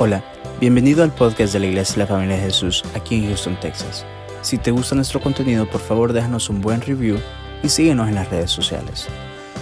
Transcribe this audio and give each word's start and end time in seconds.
Hola, 0.00 0.22
bienvenido 0.60 1.02
al 1.02 1.12
podcast 1.12 1.52
de 1.52 1.58
la 1.58 1.66
Iglesia 1.66 1.94
de 1.94 2.00
la 2.02 2.06
Familia 2.06 2.36
de 2.36 2.42
Jesús 2.42 2.84
aquí 2.94 3.16
en 3.16 3.26
Houston, 3.26 3.58
Texas. 3.58 4.06
Si 4.42 4.56
te 4.56 4.70
gusta 4.70 4.94
nuestro 4.94 5.20
contenido, 5.20 5.68
por 5.68 5.80
favor 5.80 6.12
déjanos 6.12 6.48
un 6.50 6.60
buen 6.60 6.80
review 6.80 7.18
y 7.64 7.68
síguenos 7.68 8.08
en 8.08 8.14
las 8.14 8.30
redes 8.30 8.52
sociales. 8.52 9.08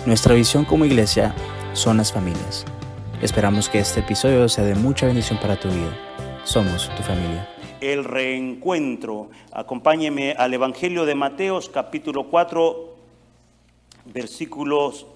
Nuestra 0.04 0.34
visión 0.34 0.66
como 0.66 0.84
iglesia 0.84 1.34
son 1.72 1.96
las 1.96 2.12
familias. 2.12 2.66
Esperamos 3.22 3.70
que 3.70 3.78
este 3.78 4.00
episodio 4.00 4.46
sea 4.50 4.64
de 4.64 4.74
mucha 4.74 5.06
bendición 5.06 5.38
para 5.40 5.58
tu 5.58 5.68
vida. 5.68 5.96
Somos 6.44 6.94
tu 6.94 7.02
familia. 7.02 7.48
El 7.80 8.04
reencuentro. 8.04 9.30
Acompáñeme 9.52 10.32
al 10.32 10.52
Evangelio 10.52 11.06
de 11.06 11.14
Mateos 11.14 11.70
capítulo 11.70 12.28
4 12.28 12.94
versículos 14.12 15.06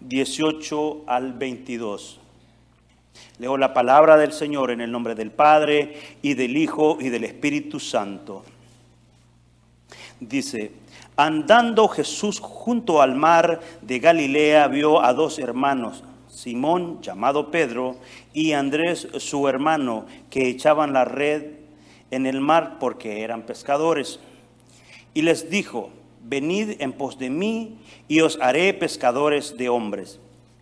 18 0.00 1.04
al 1.06 1.32
22. 1.34 2.23
Leo 3.38 3.56
la 3.56 3.74
palabra 3.74 4.16
del 4.16 4.32
Señor 4.32 4.70
en 4.70 4.80
el 4.80 4.92
nombre 4.92 5.14
del 5.14 5.30
Padre 5.30 5.94
y 6.22 6.34
del 6.34 6.56
Hijo 6.56 6.98
y 7.00 7.08
del 7.08 7.24
Espíritu 7.24 7.80
Santo. 7.80 8.44
Dice, 10.20 10.72
andando 11.16 11.88
Jesús 11.88 12.40
junto 12.40 13.02
al 13.02 13.14
mar 13.14 13.60
de 13.82 13.98
Galilea 13.98 14.68
vio 14.68 15.02
a 15.04 15.12
dos 15.12 15.38
hermanos, 15.38 16.04
Simón 16.28 17.00
llamado 17.02 17.50
Pedro 17.50 17.96
y 18.32 18.52
Andrés 18.52 19.08
su 19.18 19.48
hermano, 19.48 20.06
que 20.30 20.48
echaban 20.48 20.92
la 20.92 21.04
red 21.04 21.52
en 22.10 22.26
el 22.26 22.40
mar 22.40 22.76
porque 22.78 23.22
eran 23.22 23.42
pescadores. 23.42 24.20
Y 25.12 25.22
les 25.22 25.50
dijo, 25.50 25.90
venid 26.22 26.80
en 26.80 26.92
pos 26.92 27.18
de 27.18 27.30
mí 27.30 27.78
y 28.08 28.20
os 28.20 28.38
haré 28.40 28.74
pescadores 28.74 29.56
de 29.56 29.68
hombres. 29.68 30.20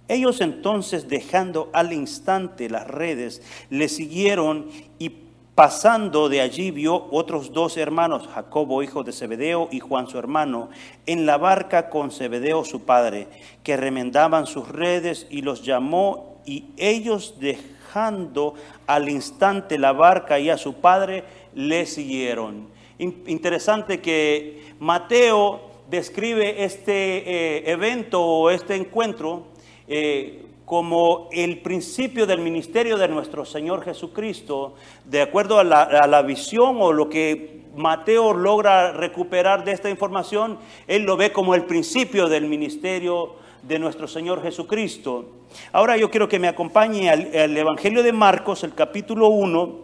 Ellos 0.09 0.41
entonces, 0.41 1.09
dejando 1.09 1.71
al 1.73 1.93
instante 1.93 2.69
las 2.69 2.87
redes, 2.87 3.43
le 3.71 3.89
siguieron 3.89 4.67
y 4.99 5.11
pasando 5.55 6.29
de 6.29 6.41
allí 6.41 6.71
vio 6.71 7.09
otros 7.11 7.53
dos 7.53 7.77
hermanos, 7.77 8.29
Jacobo, 8.35 8.83
hijo 8.83 9.03
de 9.05 9.13
Zebedeo, 9.13 9.69
y 9.71 9.81
Juan, 9.81 10.09
su 10.09 10.19
hermano, 10.19 10.71
en 11.07 11.27
la 11.27 11.37
barca 11.37 11.91
con 11.91 12.11
Zebedeo, 12.11 12.65
su 12.65 12.83
padre, 12.85 13.29
que 13.63 13.77
remendaban 13.77 14.47
sus 14.47 14.69
redes 14.69 15.27
y 15.31 15.43
los 15.43 15.63
llamó, 15.63 16.41
y 16.47 16.65
ellos 16.77 17.37
dejando 17.39 18.55
al 18.87 19.09
instante 19.09 19.79
la 19.79 19.93
barca 19.93 20.39
y 20.41 20.51
a 20.51 20.59
su 20.59 20.75
padre, 20.75 21.25
le 21.55 21.87
siguieron. 21.87 22.69
Interesante 22.99 24.01
que 24.01 24.75
Mateo 24.79 25.61
describe 25.91 26.65
este 26.65 27.19
eh, 27.67 27.71
evento 27.71 28.25
o 28.25 28.51
este 28.51 28.75
encuentro 28.77 29.52
eh, 29.89 30.43
como 30.65 31.29
el 31.33 31.59
principio 31.59 32.27
del 32.27 32.41
ministerio 32.41 32.97
de 32.97 33.07
nuestro 33.07 33.45
Señor 33.45 33.85
Jesucristo, 33.85 34.75
de 35.05 35.21
acuerdo 35.21 35.59
a 35.59 35.65
la, 35.65 36.23
visión 36.23 36.79
o 36.81 36.93
lo 36.93 37.11
que 37.11 37.61
Mateo 37.77 38.33
logra 38.33 38.93
recuperar 38.93 39.65
de 39.65 39.73
esta 39.73 39.91
información, 39.91 40.59
él 40.87 41.03
lo 41.03 41.17
ve 41.17 41.33
como 41.33 41.55
el 41.55 41.65
principio 41.65 42.27
del 42.29 42.47
ministerio 42.47 43.35
de 43.63 43.79
nuestro 43.79 44.09
Señor 44.09 44.43
Jesucristo. 44.43 45.27
Ahora 45.73 45.97
yo 45.97 46.11
quiero 46.11 46.29
que 46.29 46.39
me 46.39 46.49
acompañe 46.49 47.11
al, 47.11 47.55
Evangelio 47.57 48.03
de 48.03 48.13
Marcos, 48.13 48.65
el 48.65 48.75
capítulo 48.75 49.29
1, 49.29 49.79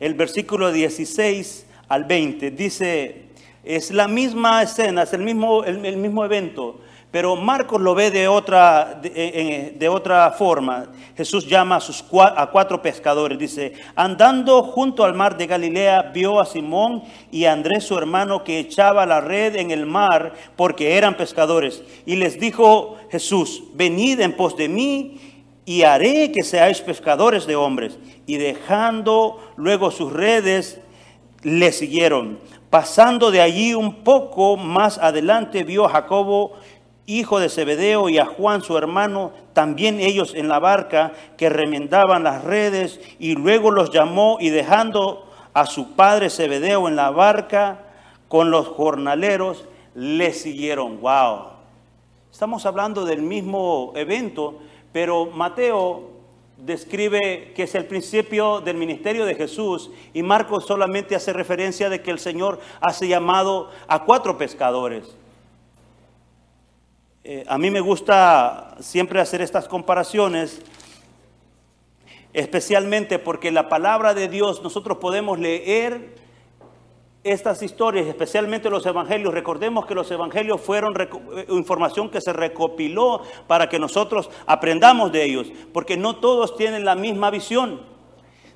el 0.00 0.14
versículo 0.14 0.72
16 0.72 1.66
al 1.88 2.04
20. 2.04 2.50
Dice, 2.50 3.22
es 3.62 3.92
la 3.92 4.08
misma 4.08 4.62
escena, 4.62 5.02
es 5.02 5.12
el 5.12 5.22
mismo, 5.22 5.62
el 5.62 5.96
mismo 5.96 6.24
evento. 6.24 6.80
Pero 7.14 7.36
Marcos 7.36 7.80
lo 7.80 7.94
ve 7.94 8.10
de 8.10 8.26
otra, 8.26 9.00
de, 9.00 9.88
otra 9.88 10.32
forma. 10.32 10.86
Jesús 11.16 11.46
llama 11.46 11.76
a, 11.76 11.80
sus, 11.80 12.04
a 12.12 12.48
cuatro 12.50 12.82
pescadores. 12.82 13.38
Dice, 13.38 13.72
andando 13.94 14.64
junto 14.64 15.04
al 15.04 15.14
mar 15.14 15.36
de 15.36 15.46
Galilea, 15.46 16.10
vio 16.12 16.40
a 16.40 16.44
Simón 16.44 17.04
y 17.30 17.44
a 17.44 17.52
Andrés 17.52 17.84
su 17.84 17.96
hermano 17.96 18.42
que 18.42 18.58
echaba 18.58 19.06
la 19.06 19.20
red 19.20 19.54
en 19.54 19.70
el 19.70 19.86
mar 19.86 20.32
porque 20.56 20.96
eran 20.96 21.16
pescadores. 21.16 21.84
Y 22.04 22.16
les 22.16 22.40
dijo 22.40 22.96
Jesús, 23.12 23.62
venid 23.74 24.18
en 24.18 24.34
pos 24.34 24.56
de 24.56 24.68
mí 24.68 25.20
y 25.64 25.82
haré 25.84 26.32
que 26.32 26.42
seáis 26.42 26.80
pescadores 26.80 27.46
de 27.46 27.54
hombres. 27.54 27.96
Y 28.26 28.38
dejando 28.38 29.38
luego 29.54 29.92
sus 29.92 30.12
redes, 30.12 30.80
le 31.44 31.70
siguieron. 31.70 32.40
Pasando 32.70 33.30
de 33.30 33.40
allí 33.40 33.72
un 33.72 34.02
poco 34.02 34.56
más 34.56 34.98
adelante, 34.98 35.62
vio 35.62 35.84
a 35.84 35.90
Jacobo 35.90 36.54
hijo 37.06 37.38
de 37.38 37.48
Zebedeo, 37.48 38.08
y 38.08 38.18
a 38.18 38.26
Juan 38.26 38.62
su 38.62 38.76
hermano, 38.76 39.32
también 39.52 40.00
ellos 40.00 40.34
en 40.34 40.48
la 40.48 40.58
barca, 40.58 41.12
que 41.36 41.48
remendaban 41.48 42.24
las 42.24 42.44
redes, 42.44 43.00
y 43.18 43.34
luego 43.34 43.70
los 43.70 43.90
llamó 43.90 44.38
y 44.40 44.50
dejando 44.50 45.30
a 45.52 45.66
su 45.66 45.92
padre 45.92 46.30
Zebedeo 46.30 46.88
en 46.88 46.96
la 46.96 47.10
barca 47.10 47.80
con 48.28 48.50
los 48.50 48.68
jornaleros, 48.68 49.64
le 49.94 50.32
siguieron. 50.32 51.00
¡Wow! 51.00 51.54
Estamos 52.32 52.66
hablando 52.66 53.04
del 53.04 53.22
mismo 53.22 53.92
evento, 53.94 54.58
pero 54.92 55.26
Mateo 55.26 56.10
describe 56.56 57.52
que 57.54 57.64
es 57.64 57.74
el 57.74 57.86
principio 57.86 58.60
del 58.60 58.76
ministerio 58.76 59.24
de 59.24 59.34
Jesús 59.34 59.90
y 60.12 60.22
Marcos 60.22 60.66
solamente 60.66 61.14
hace 61.14 61.32
referencia 61.32 61.88
de 61.88 62.00
que 62.00 62.10
el 62.10 62.18
Señor 62.18 62.60
hace 62.80 63.06
llamado 63.06 63.70
a 63.86 64.04
cuatro 64.04 64.38
pescadores. 64.38 65.16
Eh, 67.26 67.42
a 67.48 67.56
mí 67.56 67.70
me 67.70 67.80
gusta 67.80 68.76
siempre 68.80 69.18
hacer 69.18 69.40
estas 69.40 69.66
comparaciones, 69.66 70.60
especialmente 72.34 73.18
porque 73.18 73.50
la 73.50 73.70
palabra 73.70 74.12
de 74.12 74.28
Dios, 74.28 74.62
nosotros 74.62 74.98
podemos 74.98 75.38
leer 75.38 76.16
estas 77.22 77.62
historias, 77.62 78.06
especialmente 78.06 78.68
los 78.68 78.84
evangelios. 78.84 79.32
Recordemos 79.32 79.86
que 79.86 79.94
los 79.94 80.10
evangelios 80.10 80.60
fueron 80.60 80.94
eh, 81.00 81.46
información 81.48 82.10
que 82.10 82.20
se 82.20 82.34
recopiló 82.34 83.22
para 83.46 83.70
que 83.70 83.78
nosotros 83.78 84.28
aprendamos 84.44 85.10
de 85.10 85.24
ellos, 85.24 85.50
porque 85.72 85.96
no 85.96 86.16
todos 86.16 86.58
tienen 86.58 86.84
la 86.84 86.94
misma 86.94 87.30
visión. 87.30 87.80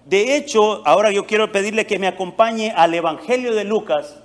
De 0.05 0.37
hecho, 0.37 0.87
ahora 0.87 1.11
yo 1.11 1.25
quiero 1.25 1.51
pedirle 1.51 1.87
que 1.87 1.99
me 1.99 2.07
acompañe 2.07 2.75
al 2.77 2.93
Evangelio 2.93 3.55
de 3.55 3.65
Lucas. 3.65 4.23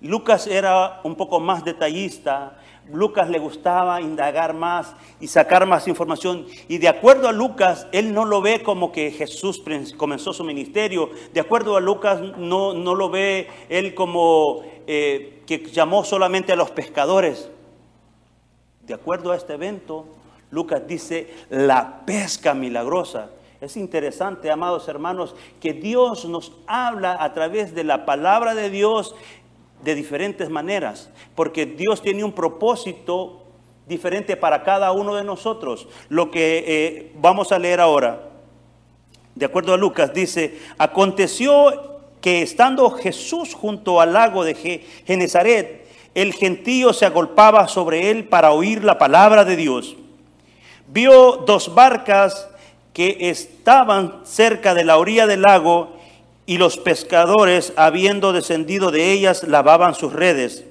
Lucas 0.00 0.46
era 0.46 1.00
un 1.04 1.14
poco 1.14 1.40
más 1.40 1.62
detallista 1.62 2.56
Lucas 2.92 3.28
le 3.28 3.38
gustaba 3.38 4.00
indagar 4.00 4.54
más 4.54 4.94
y 5.20 5.26
sacar 5.26 5.66
más 5.66 5.88
información. 5.88 6.46
Y 6.68 6.78
de 6.78 6.88
acuerdo 6.88 7.28
a 7.28 7.32
Lucas, 7.32 7.86
él 7.92 8.14
no 8.14 8.24
lo 8.24 8.40
ve 8.40 8.62
como 8.62 8.92
que 8.92 9.10
Jesús 9.10 9.62
comenzó 9.96 10.32
su 10.32 10.44
ministerio. 10.44 11.10
De 11.32 11.40
acuerdo 11.40 11.76
a 11.76 11.80
Lucas, 11.80 12.20
no, 12.38 12.74
no 12.74 12.94
lo 12.94 13.10
ve 13.10 13.48
él 13.68 13.94
como 13.94 14.62
eh, 14.86 15.42
que 15.46 15.58
llamó 15.64 16.04
solamente 16.04 16.52
a 16.52 16.56
los 16.56 16.70
pescadores. 16.70 17.50
De 18.86 18.94
acuerdo 18.94 19.32
a 19.32 19.36
este 19.36 19.54
evento, 19.54 20.06
Lucas 20.50 20.86
dice 20.86 21.34
la 21.50 22.04
pesca 22.06 22.54
milagrosa. 22.54 23.30
Es 23.60 23.76
interesante, 23.76 24.50
amados 24.50 24.86
hermanos, 24.86 25.34
que 25.60 25.72
Dios 25.72 26.26
nos 26.26 26.52
habla 26.66 27.16
a 27.18 27.32
través 27.32 27.74
de 27.74 27.84
la 27.84 28.04
palabra 28.04 28.54
de 28.54 28.70
Dios 28.70 29.14
de 29.82 29.94
diferentes 29.94 30.48
maneras, 30.50 31.10
porque 31.34 31.66
Dios 31.66 32.02
tiene 32.02 32.24
un 32.24 32.32
propósito 32.32 33.42
diferente 33.86 34.36
para 34.36 34.62
cada 34.62 34.92
uno 34.92 35.14
de 35.14 35.24
nosotros. 35.24 35.88
Lo 36.08 36.30
que 36.30 36.64
eh, 36.66 37.12
vamos 37.16 37.52
a 37.52 37.58
leer 37.58 37.80
ahora, 37.80 38.30
de 39.34 39.46
acuerdo 39.46 39.74
a 39.74 39.76
Lucas, 39.76 40.12
dice, 40.12 40.58
aconteció 40.78 42.00
que 42.20 42.42
estando 42.42 42.90
Jesús 42.90 43.54
junto 43.54 44.00
al 44.00 44.12
lago 44.12 44.44
de 44.44 44.82
Genezaret, 45.06 45.86
el 46.14 46.32
gentío 46.32 46.92
se 46.92 47.06
agolpaba 47.06 47.68
sobre 47.68 48.10
él 48.10 48.24
para 48.24 48.52
oír 48.52 48.82
la 48.82 48.98
palabra 48.98 49.44
de 49.44 49.54
Dios. 49.54 49.96
Vio 50.88 51.44
dos 51.46 51.74
barcas 51.74 52.48
que 52.92 53.28
estaban 53.28 54.22
cerca 54.24 54.72
de 54.72 54.84
la 54.84 54.96
orilla 54.96 55.26
del 55.26 55.42
lago 55.42 55.95
y 56.46 56.58
los 56.58 56.78
pescadores, 56.78 57.72
habiendo 57.76 58.32
descendido 58.32 58.92
de 58.92 59.12
ellas, 59.12 59.42
lavaban 59.42 59.94
sus 59.96 60.12
redes. 60.12 60.64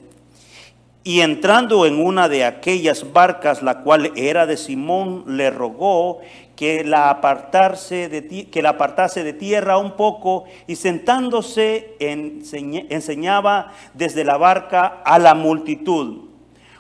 Y 1.03 1.19
entrando 1.21 1.85
en 1.85 2.03
una 2.03 2.29
de 2.29 2.45
aquellas 2.45 3.11
barcas, 3.11 3.61
la 3.61 3.81
cual 3.81 4.11
era 4.15 4.47
de 4.47 4.57
Simón, 4.57 5.25
le 5.27 5.51
rogó 5.51 6.21
que 6.55 6.85
la, 6.85 7.09
apartarse 7.09 8.07
de, 8.07 8.47
que 8.49 8.61
la 8.61 8.69
apartase 8.69 9.23
de 9.23 9.33
tierra 9.33 9.77
un 9.77 9.91
poco 9.91 10.45
y 10.65 10.77
sentándose 10.77 11.95
enseñaba 11.99 13.73
desde 13.93 14.23
la 14.23 14.37
barca 14.37 15.01
a 15.03 15.19
la 15.19 15.35
multitud. 15.35 16.29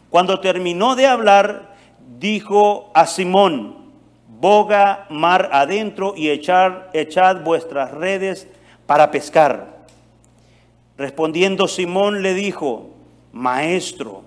Cuando 0.09 0.39
terminó 0.39 0.95
de 0.95 1.05
hablar, 1.05 1.75
dijo 2.17 2.89
a 2.93 3.05
Simón, 3.05 3.75
boga 4.39 5.05
mar 5.09 5.49
adentro 5.51 6.13
y 6.15 6.29
echar, 6.29 6.89
echad 6.93 7.43
vuestras 7.43 7.91
redes 7.91 8.47
para 8.85 9.11
pescar. 9.11 9.85
Respondiendo 10.97 11.67
Simón 11.67 12.21
le 12.21 12.33
dijo, 12.33 12.89
Maestro, 13.33 14.23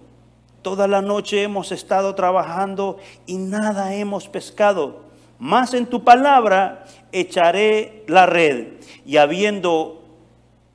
toda 0.63 0.87
la 0.87 1.01
noche 1.01 1.43
hemos 1.43 1.73
estado 1.73 2.15
trabajando 2.15 2.99
y 3.27 3.37
nada 3.37 3.95
hemos 3.95 4.29
pescado, 4.29 5.07
Más 5.39 5.73
en 5.73 5.87
tu 5.87 6.03
palabra 6.03 6.85
echaré 7.13 8.03
la 8.09 8.27
red. 8.27 8.81
Y 9.07 9.19
habiendo 9.19 9.99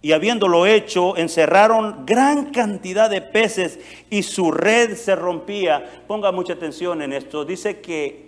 y 0.02 0.12
habiéndolo 0.12 0.66
hecho, 0.66 1.16
encerraron 1.16 2.06
gran 2.06 2.52
cantidad 2.52 3.10
de 3.10 3.22
peces 3.22 3.80
y 4.10 4.24
su 4.24 4.52
red 4.52 4.96
se 4.96 5.16
rompía. 5.16 6.04
Ponga 6.08 6.34
mucha 6.34 6.54
atención 6.54 7.02
en 7.02 7.14
esto. 7.14 7.46
Dice 7.46 7.80
que 7.80 8.28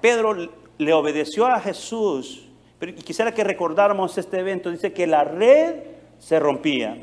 Pedro 0.00 0.34
le 0.78 0.92
obedeció 0.92 1.46
a 1.46 1.60
Jesús, 1.60 2.45
pero 2.78 2.94
quisiera 2.94 3.32
que 3.32 3.44
recordáramos 3.44 4.18
este 4.18 4.38
evento. 4.38 4.70
Dice 4.70 4.92
que 4.92 5.06
la 5.06 5.24
red 5.24 5.74
se 6.18 6.38
rompía. 6.38 6.96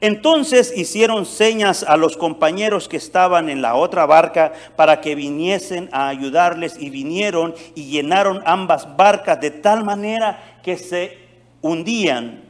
Entonces 0.00 0.72
hicieron 0.74 1.26
señas 1.26 1.82
a 1.82 1.96
los 1.96 2.16
compañeros 2.16 2.88
que 2.88 2.96
estaban 2.96 3.50
en 3.50 3.60
la 3.60 3.74
otra 3.74 4.06
barca 4.06 4.52
para 4.74 5.00
que 5.00 5.14
viniesen 5.14 5.90
a 5.92 6.08
ayudarles 6.08 6.76
y 6.80 6.88
vinieron 6.88 7.54
y 7.74 7.90
llenaron 7.90 8.42
ambas 8.46 8.96
barcas 8.96 9.40
de 9.40 9.50
tal 9.50 9.84
manera 9.84 10.58
que 10.62 10.78
se 10.78 11.18
hundían. 11.60 12.42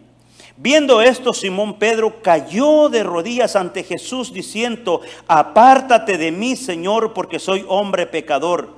Viendo 0.57 1.01
esto, 1.01 1.33
Simón 1.33 1.79
Pedro 1.79 2.23
cayó 2.23 2.89
de 2.89 3.03
rodillas 3.03 3.57
ante 3.57 3.83
Jesús 3.83 4.33
diciendo, 4.33 5.01
apártate 5.27 6.19
de 6.19 6.31
mí, 6.31 6.55
Señor, 6.55 7.15
porque 7.15 7.39
soy 7.39 7.65
hombre 7.67 8.07
pecador, 8.07 8.75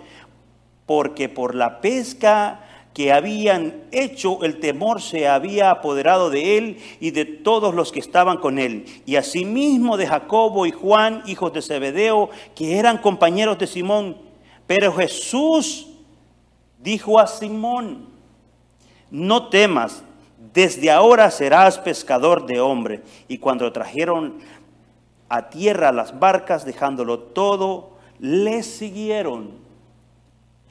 porque 0.87 1.29
por 1.29 1.55
la 1.55 1.81
pesca 1.81 2.61
que 2.95 3.13
habían 3.13 3.85
hecho, 3.91 4.43
el 4.45 4.61
temor 4.61 5.01
se 5.01 5.27
había 5.27 5.71
apoderado 5.71 6.29
de 6.29 6.59
él 6.59 6.79
y 7.01 7.11
de 7.11 7.25
todos 7.25 7.75
los 7.75 7.91
que 7.91 8.01
estaban 8.01 8.37
con 8.37 8.59
él, 8.59 8.85
y 9.07 9.17
asimismo 9.17 9.97
de 9.97 10.07
Jacobo 10.07 10.67
y 10.67 10.73
Juan, 10.73 11.23
hijos 11.27 11.53
de 11.53 11.63
Zebedeo, 11.63 12.31
que 12.55 12.79
eran 12.79 12.99
compañeros 12.99 13.59
de 13.59 13.67
Simón. 13.67 14.17
Pero 14.67 14.93
Jesús 14.93 15.89
dijo 16.83 17.19
a 17.19 17.27
Simón, 17.27 18.09
no 19.11 19.49
temas, 19.49 20.03
desde 20.53 20.91
ahora 20.91 21.31
serás 21.31 21.79
pescador 21.79 22.47
de 22.47 22.61
hombre. 22.61 23.03
Y 23.29 23.39
cuando 23.39 23.73
trajeron 23.73 24.39
a 25.29 25.49
tierra 25.49 25.93
las 25.93 26.19
barcas, 26.19 26.65
dejándolo 26.65 27.19
todo, 27.19 27.93
le 28.19 28.63
siguieron. 28.63 29.62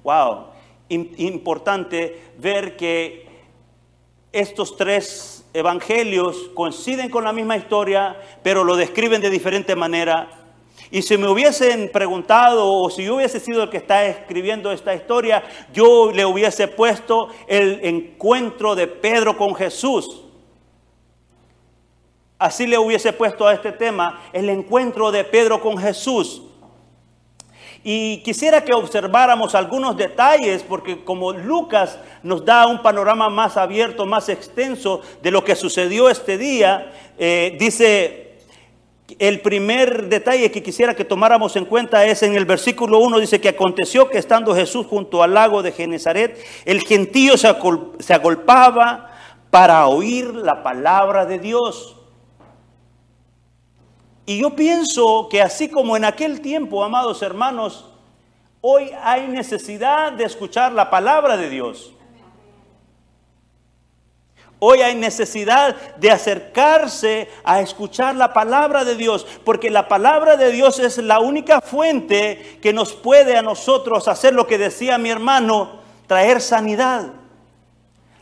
Wow, 0.04 0.48
importante 0.90 2.22
ver 2.38 2.76
que 2.76 3.30
estos 4.32 4.78
tres 4.78 5.46
evangelios 5.54 6.50
coinciden 6.54 7.10
con 7.10 7.24
la 7.24 7.34
misma 7.34 7.58
historia, 7.58 8.18
pero 8.42 8.64
lo 8.64 8.76
describen 8.76 9.22
de 9.22 9.30
diferente 9.30 9.76
manera 9.76 10.42
y 10.92 11.02
si 11.02 11.18
me 11.18 11.30
hubiesen 11.30 11.90
preguntado 11.90 12.70
o 12.70 12.90
si 12.90 13.06
yo 13.06 13.16
hubiese 13.16 13.40
sido 13.40 13.64
el 13.64 13.70
que 13.70 13.78
está 13.78 14.06
escribiendo 14.06 14.74
esta 14.74 14.94
historia, 14.94 15.42
yo 15.74 16.12
le 16.12 16.26
hubiese 16.26 16.68
puesto 16.68 17.30
el 17.48 17.80
encuentro 17.86 18.76
de 18.76 18.88
Pedro 18.88 19.38
con 19.38 19.56
Jesús. 19.56 20.26
Así 22.38 22.68
le 22.68 22.78
hubiese 22.78 23.14
puesto 23.14 23.48
a 23.48 23.54
este 23.54 23.72
tema 23.72 24.22
el 24.34 24.50
encuentro 24.50 25.12
de 25.12 25.24
Pedro 25.24 25.62
con 25.62 25.78
Jesús. 25.78 26.42
Y 27.84 28.18
quisiera 28.18 28.64
que 28.64 28.74
observáramos 28.74 29.56
algunos 29.56 29.98
detalles, 29.98 30.64
porque 30.64 31.04
como 31.04 31.34
Lucas 31.34 31.98
nos 32.22 32.46
da 32.46 32.68
un 32.68 32.82
panorama 32.84 33.30
más 33.30 33.58
abierto, 33.58 34.06
más 34.06 34.30
extenso 34.30 35.02
de 35.24 35.32
lo 35.32 35.44
que 35.44 35.56
sucedió 35.56 36.10
este 36.10 36.38
día, 36.38 36.94
eh, 37.18 37.56
dice 37.60 38.32
el 39.20 39.42
primer 39.42 40.08
detalle 40.08 40.52
que 40.52 40.64
quisiera 40.64 40.96
que 40.96 41.06
tomáramos 41.06 41.56
en 41.56 41.66
cuenta 41.66 42.06
es 42.06 42.24
en 42.24 42.36
el 42.36 42.46
versículo 42.46 43.00
1, 43.00 43.20
dice 43.20 43.42
que 43.42 43.50
aconteció 43.50 44.10
que 44.10 44.18
estando 44.18 44.56
Jesús 44.56 44.86
junto 44.88 45.24
al 45.24 45.34
lago 45.34 45.62
de 45.62 45.72
Genezaret, 45.72 46.38
el 46.66 46.82
gentío 46.82 47.38
se, 47.38 47.54
se 48.00 48.14
agolpaba 48.14 49.12
para 49.50 49.88
oír 49.88 50.34
la 50.34 50.64
palabra 50.64 51.26
de 51.26 51.40
Dios. 51.40 51.98
Y 54.26 54.40
yo 54.40 54.56
pienso 54.56 55.28
que 55.30 55.42
así 55.42 55.70
como 55.70 55.98
en 55.98 56.06
aquel 56.06 56.42
tiempo, 56.42 56.84
amados 56.84 57.22
hermanos, 57.22 57.86
hoy 58.62 58.92
hay 59.04 59.28
necesidad 59.28 60.12
de 60.12 60.26
escuchar 60.26 60.72
la 60.74 60.90
palabra 60.90 61.38
de 61.38 61.50
Dios. 61.50 61.94
Hoy 64.64 64.84
hay 64.84 64.94
necesidad 64.94 65.76
de 65.98 66.12
acercarse 66.12 67.28
a 67.44 67.62
escuchar 67.62 68.16
la 68.16 68.32
palabra 68.32 68.86
de 68.86 68.94
Dios, 68.94 69.26
porque 69.44 69.72
la 69.72 69.88
palabra 69.88 70.38
de 70.38 70.52
Dios 70.52 70.78
es 70.78 71.00
la 71.00 71.20
única 71.20 71.62
fuente 71.62 72.60
que 72.62 72.72
nos 72.72 72.94
puede 72.94 73.36
a 73.36 73.42
nosotros 73.42 74.08
hacer 74.08 74.36
lo 74.36 74.46
que 74.46 74.60
decía 74.60 75.00
mi 75.00 75.10
hermano, 75.10 75.80
traer 76.06 76.42
sanidad. 76.42 77.08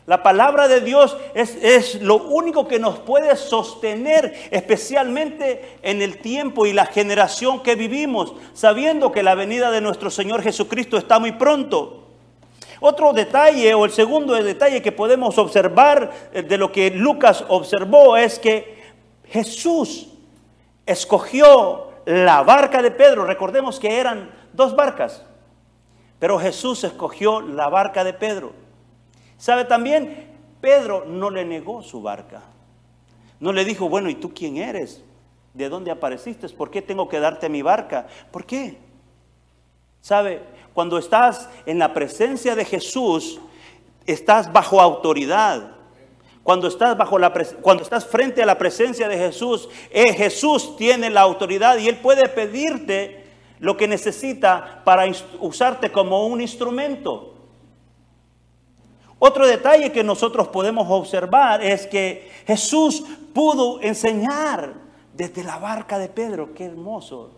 La 0.06 0.22
palabra 0.22 0.66
de 0.66 0.80
Dios 0.80 1.16
es, 1.34 1.56
es, 1.62 2.02
lo 2.02 2.16
único 2.16 2.66
que 2.66 2.78
nos 2.78 2.98
puede 2.98 3.36
sostener, 3.36 4.34
especialmente 4.50 5.78
en 5.82 6.02
el 6.02 6.18
tiempo 6.18 6.66
y 6.66 6.72
la 6.72 6.86
generación 6.86 7.62
que 7.62 7.76
vivimos, 7.76 8.34
sabiendo 8.54 9.12
que 9.12 9.22
la 9.22 9.34
venida 9.34 9.70
de 9.70 9.80
nuestro 9.80 10.10
Señor 10.10 10.42
Jesucristo 10.42 10.96
está 10.96 11.18
muy 11.18 11.32
pronto. 11.32 12.00
Otro 12.80 13.12
detalle 13.12 13.74
o 13.74 13.84
el 13.84 13.92
segundo 13.92 14.34
detalle 14.34 14.80
que 14.80 14.90
podemos 14.90 15.36
observar 15.36 16.10
eh, 16.32 16.42
de 16.42 16.56
lo 16.56 16.72
que 16.72 16.90
Lucas 16.90 17.44
observó 17.48 18.16
es 18.16 18.38
que 18.38 18.80
Jesús 19.26 20.08
escogió 20.86 21.90
la 22.06 22.42
barca 22.42 22.80
de 22.80 22.90
Pedro. 22.90 23.26
Recordemos 23.26 23.78
que 23.78 24.00
eran 24.00 24.30
dos 24.54 24.74
barcas, 24.74 25.22
pero 26.18 26.38
Jesús 26.38 26.82
escogió 26.82 27.42
la 27.42 27.68
barca 27.68 28.02
de 28.02 28.14
Pedro. 28.14 28.52
¿Sabe 29.40 29.64
también? 29.64 30.26
Pedro 30.60 31.06
no 31.06 31.30
le 31.30 31.46
negó 31.46 31.82
su 31.82 32.02
barca. 32.02 32.42
No 33.40 33.54
le 33.54 33.64
dijo, 33.64 33.88
bueno, 33.88 34.10
¿y 34.10 34.14
tú 34.14 34.34
quién 34.34 34.58
eres? 34.58 35.02
¿De 35.54 35.70
dónde 35.70 35.90
apareciste? 35.90 36.46
¿Por 36.50 36.70
qué 36.70 36.82
tengo 36.82 37.08
que 37.08 37.18
darte 37.18 37.48
mi 37.48 37.62
barca? 37.62 38.06
¿Por 38.30 38.44
qué? 38.44 38.76
¿Sabe? 40.02 40.42
Cuando 40.74 40.98
estás 40.98 41.48
en 41.64 41.78
la 41.78 41.94
presencia 41.94 42.54
de 42.54 42.66
Jesús, 42.66 43.40
estás 44.04 44.52
bajo 44.52 44.78
autoridad. 44.78 45.70
Cuando 46.42 46.68
estás, 46.68 46.98
bajo 46.98 47.18
la, 47.18 47.32
cuando 47.62 47.82
estás 47.82 48.04
frente 48.04 48.42
a 48.42 48.46
la 48.46 48.58
presencia 48.58 49.08
de 49.08 49.16
Jesús, 49.16 49.70
eh, 49.90 50.12
Jesús 50.12 50.76
tiene 50.76 51.08
la 51.08 51.22
autoridad 51.22 51.78
y 51.78 51.88
Él 51.88 51.96
puede 51.96 52.28
pedirte 52.28 53.24
lo 53.58 53.78
que 53.78 53.88
necesita 53.88 54.82
para 54.84 55.10
usarte 55.40 55.90
como 55.90 56.26
un 56.26 56.42
instrumento. 56.42 57.39
Otro 59.20 59.46
detalle 59.46 59.92
que 59.92 60.02
nosotros 60.02 60.48
podemos 60.48 60.86
observar 60.88 61.62
es 61.62 61.86
que 61.86 62.32
Jesús 62.46 63.04
pudo 63.34 63.78
enseñar 63.82 64.72
desde 65.12 65.44
la 65.44 65.58
barca 65.58 65.98
de 65.98 66.08
Pedro. 66.08 66.54
Qué 66.54 66.64
hermoso. 66.64 67.30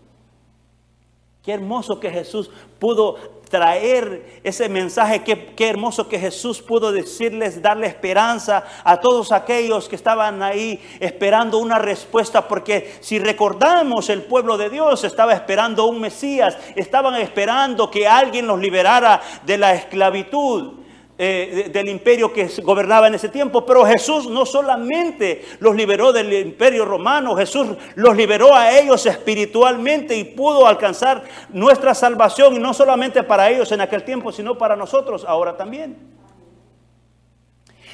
Qué 1.42 1.52
hermoso 1.52 1.98
que 1.98 2.08
Jesús 2.08 2.48
pudo 2.78 3.16
traer 3.50 4.40
ese 4.44 4.68
mensaje, 4.68 5.24
qué, 5.24 5.68
hermoso 5.68 6.08
que 6.08 6.20
Jesús 6.20 6.62
pudo 6.62 6.92
decirles, 6.92 7.60
darle 7.60 7.88
esperanza 7.88 8.62
a 8.84 8.98
todos 9.00 9.32
aquellos 9.32 9.88
que 9.88 9.96
estaban 9.96 10.40
ahí 10.40 10.80
esperando 11.00 11.58
una 11.58 11.80
respuesta, 11.80 12.46
porque 12.46 12.96
si 13.00 13.18
recordamos 13.18 14.08
el 14.08 14.22
pueblo 14.22 14.56
de 14.56 14.70
Dios 14.70 15.02
estaba 15.02 15.32
esperando 15.32 15.86
un 15.86 16.00
Mesías, 16.00 16.56
estaban 16.76 17.16
esperando 17.16 17.90
que 17.90 18.06
alguien 18.06 18.46
los 18.46 18.60
liberara 18.60 19.20
de 19.44 19.58
la 19.58 19.74
esclavitud. 19.74 20.81
Eh, 21.24 21.70
del 21.72 21.88
imperio 21.88 22.32
que 22.32 22.48
gobernaba 22.64 23.06
en 23.06 23.14
ese 23.14 23.28
tiempo, 23.28 23.64
pero 23.64 23.86
Jesús 23.86 24.28
no 24.28 24.44
solamente 24.44 25.44
los 25.60 25.76
liberó 25.76 26.12
del 26.12 26.32
imperio 26.32 26.84
romano, 26.84 27.36
Jesús 27.36 27.76
los 27.94 28.16
liberó 28.16 28.56
a 28.56 28.76
ellos 28.76 29.06
espiritualmente 29.06 30.16
y 30.16 30.24
pudo 30.24 30.66
alcanzar 30.66 31.22
nuestra 31.50 31.94
salvación, 31.94 32.56
y 32.56 32.58
no 32.58 32.74
solamente 32.74 33.22
para 33.22 33.48
ellos 33.48 33.70
en 33.70 33.82
aquel 33.82 34.02
tiempo, 34.02 34.32
sino 34.32 34.58
para 34.58 34.74
nosotros 34.74 35.24
ahora 35.24 35.56
también. 35.56 35.96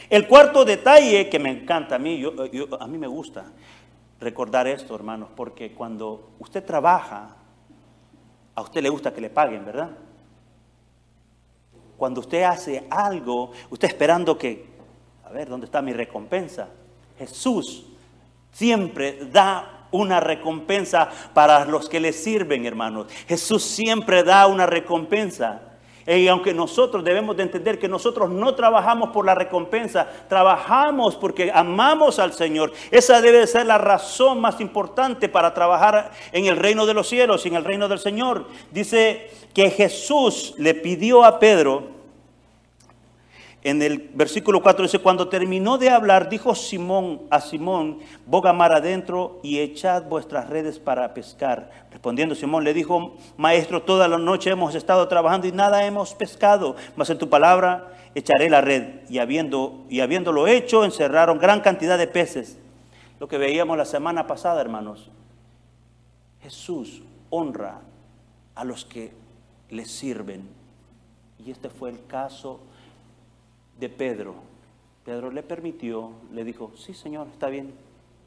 El 0.09 0.27
cuarto 0.27 0.65
detalle 0.65 1.29
que 1.29 1.39
me 1.39 1.51
encanta 1.51 1.97
a 1.97 1.99
mí, 1.99 2.25
a 2.81 2.87
mí 2.87 2.97
me 2.97 3.09
gusta 3.09 3.45
recordar 4.21 4.67
esto, 4.67 4.95
hermanos, 4.95 5.29
porque 5.37 5.75
cuando 5.75 6.31
usted 6.39 6.65
trabaja, 6.65 7.37
a 8.55 8.63
usted 8.63 8.81
le 8.81 8.89
gusta 8.89 9.13
que 9.13 9.21
le 9.21 9.29
paguen, 9.29 9.67
¿verdad? 9.67 9.91
Cuando 11.99 12.21
usted 12.21 12.45
hace 12.45 12.87
algo, 12.89 13.51
usted 13.71 13.89
esperando 13.89 14.39
que, 14.39 14.67
a 15.25 15.31
ver, 15.31 15.49
¿dónde 15.49 15.67
está 15.67 15.83
mi 15.83 15.93
recompensa? 15.93 16.69
Jesús 17.19 17.87
siempre 18.53 19.19
da 19.33 19.89
una 19.91 20.21
recompensa 20.21 21.09
para 21.35 21.65
los 21.65 21.89
que 21.89 21.99
le 21.99 22.13
sirven, 22.13 22.65
hermanos. 22.67 23.09
Jesús 23.27 23.65
siempre 23.65 24.23
da 24.23 24.47
una 24.47 24.65
recompensa. 24.65 25.63
Y 26.07 26.27
aunque 26.29 26.55
nosotros 26.55 27.05
debemos 27.05 27.37
de 27.37 27.43
entender 27.43 27.79
que 27.79 27.89
nosotros 27.89 28.31
no 28.31 28.55
trabajamos 28.55 29.11
por 29.11 29.27
la 29.27 29.35
recompensa, 29.35 30.07
trabajamos 30.29 31.17
porque 31.17 31.51
amamos 31.53 32.19
al 32.19 32.33
Señor. 32.33 32.73
Esa 32.91 33.21
debe 33.21 33.47
ser 33.47 33.67
la 33.67 33.77
razón 33.77 34.41
más 34.41 34.61
importante 34.61 35.29
para 35.29 35.53
trabajar 35.53 36.13
en 36.33 36.47
el 36.47 36.57
reino 36.57 36.87
de 36.87 36.95
los 36.95 37.09
cielos, 37.09 37.45
en 37.45 37.57
el 37.57 37.65
reino 37.65 37.89
del 37.89 37.99
Señor. 37.99 38.47
Dice 38.71 39.31
que 39.55 39.71
Jesús 39.71 40.55
le 40.59 40.75
pidió 40.75 41.25
a 41.25 41.39
Pedro, 41.39 41.99
en 43.65 43.83
el 43.83 44.11
versículo 44.15 44.63
4 44.63 44.85
dice, 44.85 45.01
cuando 45.01 45.29
terminó 45.29 45.79
de 45.79 45.91
hablar, 45.91 46.29
dijo 46.29 46.55
Simón 46.55 47.23
a 47.29 47.41
Simón, 47.41 47.99
boga 48.25 48.53
mar 48.53 48.73
adentro 48.73 49.41
y 49.43 49.59
echad 49.59 50.05
vuestras 50.05 50.49
redes 50.49 50.79
para 50.79 51.13
pescar. 51.13 51.71
Respondiendo 51.91 52.37
Simón 52.37 52.63
le 52.63 52.73
dijo, 52.73 53.17
maestro, 53.37 53.83
toda 53.83 54.07
la 54.07 54.17
noche 54.17 54.51
hemos 54.51 54.77
estado 54.77 55.09
trabajando 55.09 55.49
y 55.49 55.53
nada 55.53 55.85
hemos 55.85 56.15
pescado, 56.15 56.77
mas 56.95 57.11
en 57.11 57.19
tu 57.19 57.29
palabra 57.29 57.93
echaré 58.15 58.49
la 58.49 58.61
red. 58.61 59.01
Y, 59.09 59.19
habiendo, 59.19 59.85
y 59.91 60.01
habiéndolo 60.01 60.47
hecho, 60.47 60.85
encerraron 60.85 61.39
gran 61.39 61.61
cantidad 61.61 61.99
de 61.99 62.07
peces. 62.07 62.59
Lo 63.19 63.27
que 63.27 63.39
veíamos 63.39 63.77
la 63.77 63.85
semana 63.85 64.29
pasada, 64.29 64.61
hermanos. 64.61 65.11
Jesús 66.43 67.03
honra 67.31 67.81
a 68.55 68.65
los 68.65 68.85
que 68.85 69.13
le 69.71 69.85
sirven. 69.85 70.43
Y 71.45 71.51
este 71.51 71.69
fue 71.69 71.91
el 71.91 72.05
caso 72.07 72.61
de 73.79 73.89
Pedro. 73.89 74.35
Pedro 75.05 75.31
le 75.31 75.43
permitió, 75.43 76.11
le 76.33 76.45
dijo, 76.45 76.73
sí 76.77 76.95
Señor, 76.95 77.29
está 77.33 77.49
bien, 77.49 77.73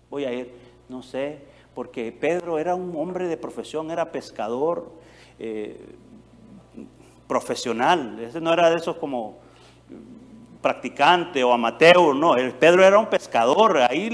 voy 0.10 0.26
a 0.26 0.34
ir. 0.34 0.52
No 0.90 1.04
sé, 1.04 1.40
porque 1.74 2.12
Pedro 2.12 2.60
era 2.60 2.76
un 2.76 2.96
hombre 2.96 3.28
de 3.28 3.38
profesión, 3.38 3.92
era 3.92 4.12
pescador 4.12 4.92
eh, 5.40 5.78
profesional, 7.28 8.20
ese 8.20 8.42
no 8.42 8.52
era 8.52 8.70
de 8.70 8.76
esos 8.76 8.98
como 8.98 9.38
practicante 10.62 11.44
o 11.44 11.52
amateur, 11.52 12.16
no, 12.16 12.36
Pedro 12.60 12.84
era 12.84 13.00
un 13.00 13.08
pescador. 13.08 13.78
Ahí 13.78 14.10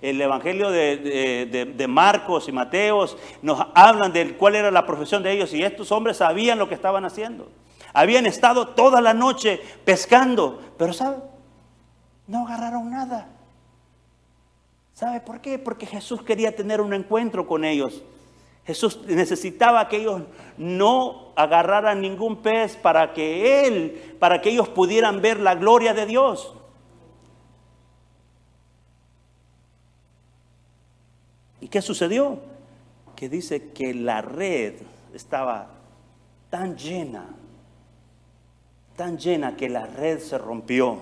el 0.00 0.20
Evangelio 0.20 0.70
de, 0.70 1.66
de, 1.74 1.86
Marcos 1.88 2.48
y 2.48 2.52
Mateos 2.52 3.16
nos 3.42 3.66
hablan 3.74 4.12
de 4.12 4.36
cuál 4.36 4.54
era 4.54 4.70
la 4.70 4.86
profesión 4.86 5.22
de 5.22 5.32
ellos 5.32 5.52
y 5.52 5.62
estos 5.62 5.90
hombres 5.92 6.18
sabían 6.18 6.58
lo 6.58 6.68
que 6.68 6.74
estaban 6.74 7.04
haciendo. 7.04 7.48
Habían 7.92 8.26
estado 8.26 8.68
toda 8.68 9.00
la 9.00 9.14
noche 9.14 9.60
pescando, 9.84 10.60
pero 10.78 10.92
¿sabe? 10.92 11.16
No 12.26 12.46
agarraron 12.46 12.90
nada. 12.90 13.28
¿Sabe 14.94 15.20
por 15.20 15.40
qué? 15.40 15.58
Porque 15.58 15.86
Jesús 15.86 16.22
quería 16.22 16.54
tener 16.54 16.80
un 16.80 16.94
encuentro 16.94 17.46
con 17.46 17.64
ellos. 17.64 18.02
Jesús 18.66 19.00
necesitaba 19.06 19.88
que 19.88 19.96
ellos 19.98 20.22
no 20.56 21.32
agarraran 21.34 22.00
ningún 22.00 22.42
pez 22.42 22.76
para 22.76 23.12
que 23.12 23.66
Él, 23.66 24.16
para 24.18 24.40
que 24.40 24.50
ellos 24.50 24.68
pudieran 24.68 25.22
ver 25.22 25.40
la 25.40 25.54
gloria 25.54 25.94
de 25.94 26.06
Dios. 26.06 26.54
¿Y 31.60 31.68
qué 31.68 31.82
sucedió? 31.82 32.38
Que 33.16 33.28
dice 33.28 33.72
que 33.72 33.92
la 33.94 34.22
red 34.22 34.74
estaba 35.12 35.68
tan 36.50 36.76
llena 36.76 37.36
tan 39.00 39.16
llena 39.16 39.56
que 39.56 39.70
la 39.70 39.86
red 39.86 40.18
se 40.18 40.36
rompió. 40.36 40.98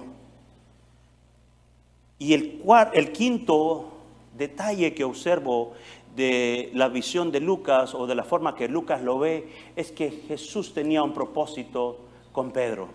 Y 2.17 2.33
el, 2.33 2.62
el 2.93 3.11
quinto 3.11 3.93
detalle 4.37 4.95
que 4.95 5.03
observo 5.03 5.73
de 6.18 6.70
la 6.75 6.88
visión 6.88 7.30
de 7.30 7.38
Lucas 7.38 7.94
o 7.94 8.08
de 8.08 8.16
la 8.16 8.25
forma 8.25 8.56
que 8.56 8.66
Lucas 8.66 9.00
lo 9.02 9.20
ve 9.20 9.48
es 9.76 9.92
que 9.92 10.10
Jesús 10.10 10.75
tenía 10.75 11.00
un 11.04 11.14
propósito 11.14 12.00
con 12.32 12.50
Pedro. 12.50 12.88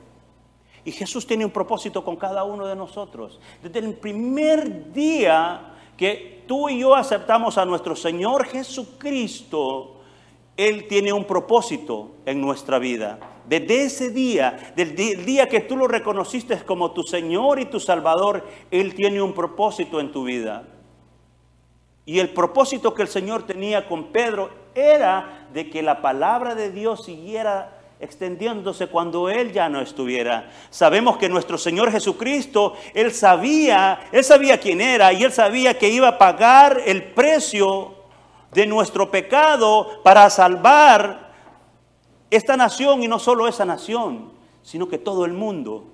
Y 0.84 0.92
Jesús 0.92 1.26
tiene 1.26 1.46
un 1.46 1.52
propósito 1.52 2.04
con 2.04 2.18
cada 2.18 2.44
uno 2.44 2.68
de 2.68 2.76
nosotros. 2.76 3.40
Desde 3.64 3.80
el 3.80 3.94
primer 3.94 4.92
día 4.92 5.74
que 5.96 6.44
tú 6.46 6.68
y 6.68 6.80
yo 6.80 6.94
aceptamos 6.94 7.58
a 7.58 7.64
nuestro 7.64 7.96
Señor 7.96 8.46
Jesucristo, 8.46 10.02
Él 10.58 10.86
tiene 10.90 11.14
un 11.14 11.24
propósito 11.24 12.12
en 12.26 12.42
nuestra 12.42 12.78
vida. 12.78 13.20
Desde 13.48 13.86
ese 13.86 14.10
día, 14.10 14.74
del 14.76 14.96
día 15.26 15.48
que 15.48 15.62
tú 15.62 15.78
lo 15.78 15.88
reconociste 15.88 16.58
como 16.66 16.92
tu 16.92 17.04
Señor 17.04 17.62
y 17.62 17.66
tu 17.66 17.80
Salvador, 17.80 18.46
Él 18.70 18.94
tiene 18.96 19.22
un 19.22 19.32
propósito 19.32 20.02
en 20.02 20.12
tu 20.12 20.26
vida. 20.26 20.68
Y 22.06 22.20
el 22.20 22.30
propósito 22.30 22.94
que 22.94 23.04
el 23.04 23.08
Señor 23.08 23.44
tenía 23.44 23.88
con 23.88 24.06
Pedro 24.06 24.50
era 24.76 25.48
de 25.54 25.70
que 25.70 25.82
la 25.82 26.02
palabra 26.02 26.56
de 26.56 26.72
Dios 26.72 27.06
siguiera 27.06 27.80
extendiéndose 28.00 28.88
cuando 28.88 29.30
Él 29.30 29.54
ya 29.54 29.70
no 29.70 29.80
estuviera. 29.80 30.52
Sabemos 30.70 31.18
que 31.18 31.30
nuestro 31.30 31.58
Señor 31.58 31.92
Jesucristo, 31.92 32.74
Él 32.94 33.14
sabía, 33.14 34.08
Él 34.12 34.24
sabía 34.24 34.60
quién 34.60 34.82
era 34.82 35.14
y 35.14 35.24
Él 35.24 35.32
sabía 35.32 35.78
que 35.78 35.90
iba 35.90 36.10
a 36.10 36.18
pagar 36.18 36.82
el 36.86 37.04
precio 37.04 37.96
de 38.52 38.68
nuestro 38.68 39.10
pecado 39.10 40.02
para 40.04 40.30
salvar 40.30 41.32
esta 42.30 42.58
nación 42.58 43.04
y 43.04 43.08
no 43.08 43.20
solo 43.20 43.48
esa 43.48 43.64
nación, 43.64 44.34
sino 44.62 44.90
que 44.90 44.98
todo 44.98 45.24
el 45.24 45.34
mundo. 45.34 45.93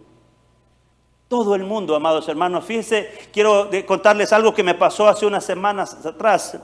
Todo 1.30 1.54
el 1.54 1.64
mundo, 1.64 1.96
amados 1.96 2.28
hermanos. 2.28 2.66
Fíjense, 2.66 3.08
quiero 3.32 3.70
contarles 3.86 4.34
algo 4.34 4.52
que 4.52 4.64
me 4.64 4.74
pasó 4.74 5.08
hace 5.08 5.28
unas 5.28 5.46
semanas 5.46 6.04
atrás. 6.04 6.58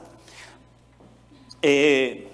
Eh, 1.62 2.28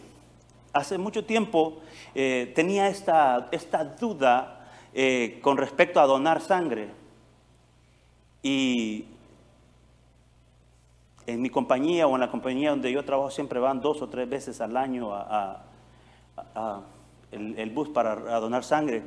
hace 0.71 0.97
mucho 0.97 1.25
tiempo 1.25 1.81
eh, 2.15 2.53
tenía 2.55 2.88
esta, 2.88 3.50
esta 3.51 3.83
duda 3.83 4.65
eh, 4.93 5.39
con 5.41 5.57
respecto 5.57 6.00
a 6.00 6.05
donar 6.05 6.39
sangre. 6.39 6.91
Y 8.41 9.07
en 11.27 11.41
mi 11.41 11.50
compañía 11.50 12.07
o 12.07 12.15
en 12.15 12.21
la 12.21 12.31
compañía 12.31 12.69
donde 12.69 12.93
yo 12.93 13.03
trabajo 13.03 13.29
siempre 13.29 13.59
van 13.59 13.81
dos 13.81 14.01
o 14.01 14.07
tres 14.07 14.29
veces 14.29 14.61
al 14.61 14.77
año 14.77 15.13
a 15.13 15.65
el, 17.31 17.69
bus 17.71 17.89
para 17.89 18.39
donar 18.39 18.63
sangre. 18.63 19.03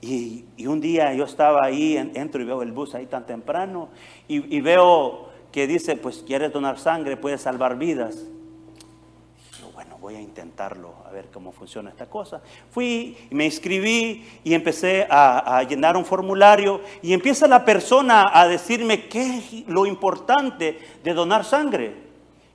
Y, 0.00 0.44
un 0.66 0.80
día 0.80 1.14
yo 1.14 1.24
estaba 1.24 1.64
ahí, 1.64 1.96
entro 1.96 2.42
y 2.42 2.44
veo 2.44 2.62
el 2.62 2.72
bus 2.72 2.94
ahí 2.94 3.06
tan 3.06 3.24
temprano 3.26 3.88
y, 4.28 4.60
veo 4.60 5.30
que 5.52 5.66
dice, 5.66 5.96
pues 5.96 6.22
quieres 6.26 6.52
donar 6.52 6.78
sangre, 6.78 7.16
puedes 7.16 7.40
salvar 7.40 7.78
vidas. 7.78 8.24
bueno, 9.74 9.96
voy 9.98 10.16
a 10.16 10.20
intentarlo, 10.20 10.94
a 11.06 11.10
ver 11.10 11.28
cómo 11.32 11.50
funciona 11.50 11.90
esta 11.90 12.06
cosa. 12.06 12.42
Fui, 12.70 13.16
me 13.30 13.46
inscribí 13.46 14.24
y 14.44 14.54
empecé 14.54 15.06
a, 15.08 15.58
a 15.58 15.62
llenar 15.62 15.96
un 15.96 16.04
formulario 16.04 16.82
y 17.02 17.12
empieza 17.12 17.48
la 17.48 17.64
persona 17.64 18.30
a 18.32 18.46
decirme 18.46 19.08
qué 19.08 19.38
es 19.38 19.68
lo 19.68 19.86
importante 19.86 20.78
de 21.02 21.14
donar 21.14 21.44
sangre. 21.44 22.06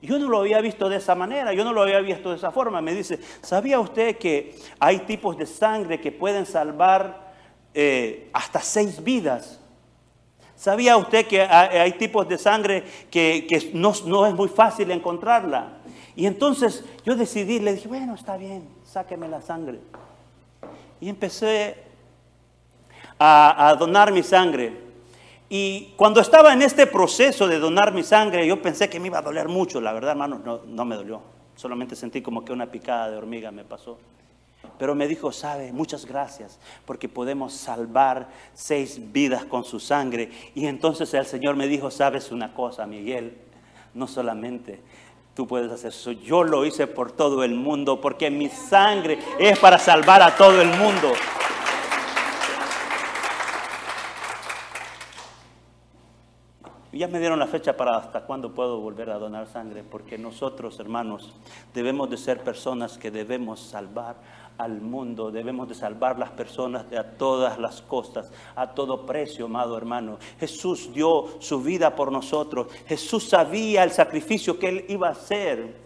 Yo 0.01 0.17
no 0.17 0.29
lo 0.29 0.39
había 0.39 0.59
visto 0.61 0.89
de 0.89 0.97
esa 0.97 1.13
manera, 1.13 1.53
yo 1.53 1.63
no 1.63 1.73
lo 1.73 1.83
había 1.83 1.99
visto 1.99 2.31
de 2.31 2.37
esa 2.37 2.51
forma. 2.51 2.81
Me 2.81 2.93
dice, 2.93 3.19
¿sabía 3.41 3.79
usted 3.79 4.17
que 4.17 4.55
hay 4.79 4.99
tipos 4.99 5.37
de 5.37 5.45
sangre 5.45 6.01
que 6.01 6.11
pueden 6.11 6.45
salvar 6.47 7.30
eh, 7.73 8.29
hasta 8.33 8.59
seis 8.59 9.03
vidas? 9.03 9.59
¿Sabía 10.55 10.95
usted 10.95 11.25
que 11.25 11.41
hay, 11.41 11.93
tipos 11.93 12.27
de 12.29 12.37
sangre 12.37 12.83
que, 13.09 13.71
no, 13.73 14.27
es 14.27 14.35
muy 14.35 14.47
fácil 14.47 14.91
encontrarla? 14.91 15.79
Y 16.15 16.27
entonces 16.27 16.85
yo 17.03 17.15
decidí, 17.15 17.59
le 17.59 17.73
dije, 17.73 17.87
bueno, 17.87 18.13
está 18.13 18.37
bien, 18.37 18.69
sáqueme 18.83 19.27
la 19.27 19.41
sangre. 19.41 19.79
Y 20.99 21.09
empecé 21.09 21.77
a, 23.17 23.69
a 23.69 23.75
donar 23.75 24.11
mi 24.11 24.21
sangre. 24.21 24.77
Y 25.49 25.93
cuando 25.95 26.21
estaba 26.21 26.53
en 26.53 26.61
este 26.61 26.85
proceso 26.85 27.47
de 27.47 27.57
donar 27.57 27.91
mi 27.91 28.03
sangre, 28.03 28.45
yo 28.45 28.61
pensé 28.61 28.87
que 28.87 28.99
me 28.99 29.07
iba 29.07 29.17
a 29.17 29.23
doler 29.23 29.47
mucho. 29.47 29.81
La 29.81 29.93
verdad, 29.93 30.11
hermano, 30.11 30.39
no, 30.45 30.61
no 30.67 30.85
me 30.85 30.95
dolió. 30.95 31.21
Solamente 31.55 31.95
sentí 31.95 32.21
como 32.21 32.45
que 32.45 32.53
una 32.53 32.67
picada 32.67 33.09
de 33.09 33.17
hormiga 33.17 33.51
me 33.51 33.63
pasó. 33.63 33.97
Pero 34.77 34.95
me 34.95 35.07
dijo, 35.07 35.31
sabe, 35.31 35.71
muchas 35.71 36.05
gracias, 36.05 36.59
porque 36.85 37.07
podemos 37.07 37.53
salvar 37.53 38.29
seis 38.53 38.99
vidas 39.11 39.45
con 39.45 39.63
su 39.63 39.79
sangre. 39.79 40.31
Y 40.55 40.65
entonces 40.65 41.13
el 41.13 41.25
Señor 41.25 41.55
me 41.55 41.67
dijo, 41.67 41.91
sabes 41.91 42.31
una 42.31 42.53
cosa, 42.53 42.87
Miguel, 42.87 43.37
no 43.93 44.07
solamente 44.07 44.81
tú 45.35 45.47
puedes 45.47 45.71
hacer 45.71 45.89
eso, 45.89 46.11
yo 46.11 46.43
lo 46.43 46.65
hice 46.65 46.87
por 46.87 47.11
todo 47.11 47.43
el 47.43 47.53
mundo, 47.53 48.01
porque 48.01 48.29
mi 48.29 48.49
sangre 48.49 49.19
es 49.39 49.57
para 49.59 49.79
salvar 49.79 50.21
a 50.21 50.35
todo 50.35 50.61
el 50.61 50.67
mundo. 50.67 51.13
Ya 56.93 57.07
me 57.07 57.19
dieron 57.19 57.39
la 57.39 57.47
fecha 57.47 57.77
para 57.77 57.97
hasta 57.97 58.25
cuándo 58.25 58.53
puedo 58.53 58.79
volver 58.79 59.09
a 59.09 59.17
donar 59.17 59.47
sangre, 59.47 59.81
porque 59.81 60.17
nosotros, 60.17 60.77
hermanos, 60.79 61.33
debemos 61.73 62.09
de 62.09 62.17
ser 62.17 62.43
personas 62.43 62.97
que 62.97 63.09
debemos 63.09 63.61
salvar 63.61 64.17
al 64.61 64.79
mundo, 64.79 65.31
debemos 65.31 65.67
de 65.67 65.73
salvar 65.73 66.19
las 66.19 66.29
personas 66.29 66.87
de 66.89 66.97
a 66.97 67.17
todas 67.17 67.57
las 67.57 67.81
costas, 67.81 68.31
a 68.55 68.67
todo 68.73 69.07
precio, 69.07 69.45
amado 69.45 69.75
hermano. 69.75 70.19
Jesús 70.39 70.91
dio 70.93 71.29
su 71.39 71.61
vida 71.63 71.95
por 71.95 72.11
nosotros. 72.11 72.67
Jesús 72.85 73.27
sabía 73.27 73.83
el 73.83 73.91
sacrificio 73.91 74.59
que 74.59 74.69
él 74.69 74.85
iba 74.87 75.07
a 75.07 75.11
hacer. 75.11 75.81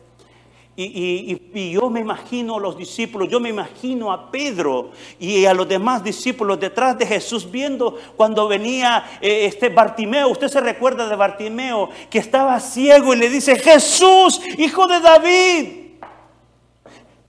Y, 0.78 1.72
yo 1.72 1.90
me 1.90 2.02
imagino 2.02 2.58
a 2.58 2.60
los 2.60 2.78
discípulos, 2.78 3.30
yo 3.30 3.40
me 3.40 3.48
imagino 3.48 4.12
a 4.12 4.30
Pedro 4.30 4.92
y 5.18 5.46
a 5.46 5.54
los 5.54 5.70
demás 5.70 6.04
discípulos 6.04 6.60
detrás 6.60 6.98
de 6.98 7.06
Jesús 7.06 7.50
viendo 7.50 7.98
cuando 8.18 8.46
venía 8.50 9.06
eh, 9.22 9.46
este 9.46 9.70
Bartimeo. 9.70 10.28
Usted 10.28 10.50
se 10.50 10.60
recuerda 10.60 11.08
de 11.08 11.16
Bartimeo 11.16 11.90
que 12.10 12.20
estaba 12.20 12.60
ciego 12.60 13.14
y 13.14 13.18
le 13.18 13.30
dice, 13.30 13.58
Jesús, 13.58 14.42
hijo 14.58 14.86
de 14.86 15.00
David. 15.00 15.68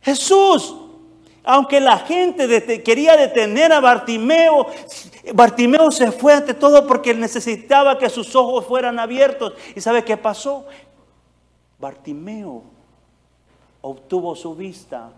Jesús, 0.00 0.74
aunque 1.46 1.78
la 1.78 1.98
gente 1.98 2.82
quería 2.82 3.16
detener 3.16 3.72
a 3.72 3.78
Bartimeo, 3.78 4.66
Bartimeo 5.32 5.92
se 5.92 6.10
fue 6.10 6.32
ante 6.32 6.54
todo 6.54 6.86
porque 6.88 7.14
necesitaba 7.14 7.96
que 7.98 8.10
sus 8.10 8.34
ojos 8.34 8.66
fueran 8.66 8.98
abiertos. 8.98 9.54
¿Y 9.76 9.80
sabe 9.80 10.04
qué 10.04 10.16
pasó? 10.16 10.66
Bartimeo 11.78 12.64
obtuvo 13.80 14.34
su 14.34 14.56
vista. 14.56 15.10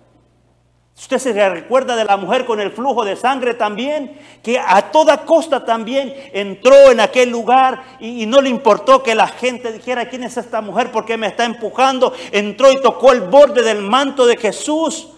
Usted 0.98 1.18
se 1.18 1.48
recuerda 1.48 1.96
de 1.96 2.04
la 2.04 2.18
mujer 2.18 2.44
con 2.44 2.60
el 2.60 2.72
flujo 2.72 3.06
de 3.06 3.16
sangre 3.16 3.54
también, 3.54 4.20
que 4.42 4.58
a 4.58 4.90
toda 4.90 5.24
costa 5.24 5.64
también 5.64 6.12
entró 6.34 6.90
en 6.90 7.00
aquel 7.00 7.30
lugar 7.30 7.84
y, 8.00 8.26
no 8.26 8.42
le 8.42 8.50
importó 8.50 9.02
que 9.02 9.14
la 9.14 9.28
gente 9.28 9.72
dijera, 9.72 10.10
¿quién 10.10 10.24
es 10.24 10.36
esta 10.36 10.60
mujer? 10.60 10.92
¿Por 10.92 11.06
qué 11.06 11.16
me 11.16 11.28
está 11.28 11.46
empujando? 11.46 12.12
Entró 12.32 12.70
y 12.70 12.82
tocó 12.82 13.12
el 13.12 13.22
borde 13.22 13.62
del 13.62 13.80
manto 13.80 14.26
de 14.26 14.36
Jesús 14.36 15.12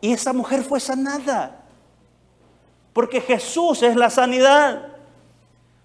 y 0.00 0.12
esa 0.12 0.32
mujer 0.32 0.62
fue 0.62 0.80
sanada. 0.80 1.64
Porque 2.92 3.20
Jesús 3.20 3.82
es 3.82 3.96
la 3.96 4.10
sanidad. 4.10 4.88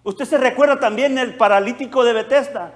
Usted 0.04 0.26
se 0.26 0.38
recuerda 0.38 0.80
también 0.80 1.18
el 1.18 1.36
paralítico 1.36 2.04
de 2.04 2.14
Bethesda. 2.14 2.74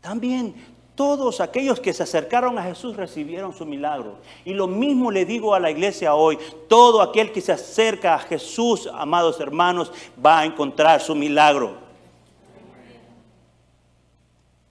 También 0.00 0.54
todos 0.94 1.40
aquellos 1.40 1.80
que 1.80 1.92
se 1.92 2.02
acercaron 2.02 2.58
a 2.58 2.62
Jesús 2.62 2.96
recibieron 2.96 3.54
su 3.54 3.64
milagro. 3.64 4.18
Y 4.44 4.54
lo 4.54 4.66
mismo 4.66 5.10
le 5.10 5.24
digo 5.24 5.54
a 5.54 5.60
la 5.60 5.70
iglesia 5.70 6.14
hoy. 6.14 6.38
Todo 6.68 7.00
aquel 7.00 7.32
que 7.32 7.40
se 7.40 7.52
acerca 7.52 8.14
a 8.14 8.18
Jesús, 8.18 8.88
amados 8.92 9.40
hermanos, 9.40 9.92
va 10.24 10.40
a 10.40 10.44
encontrar 10.44 11.00
su 11.00 11.14
milagro. 11.14 11.76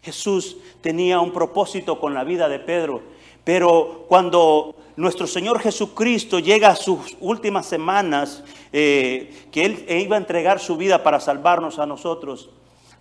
Jesús 0.01 0.57
tenía 0.81 1.19
un 1.19 1.31
propósito 1.31 1.99
con 1.99 2.13
la 2.13 2.23
vida 2.23 2.49
de 2.49 2.59
Pedro. 2.59 3.01
Pero 3.43 4.05
cuando 4.07 4.75
nuestro 5.01 5.25
Señor 5.27 5.59
Jesucristo 5.59 6.39
llega 6.39 6.69
a 6.69 6.75
sus 6.75 7.17
últimas 7.19 7.65
semanas, 7.65 8.43
eh, 8.71 9.47
que 9.51 9.65
Él 9.65 9.85
iba 9.89 10.15
a 10.15 10.19
entregar 10.19 10.59
su 10.59 10.77
vida 10.77 11.03
para 11.03 11.19
salvarnos 11.19 11.79
a 11.79 11.85
nosotros, 11.85 12.51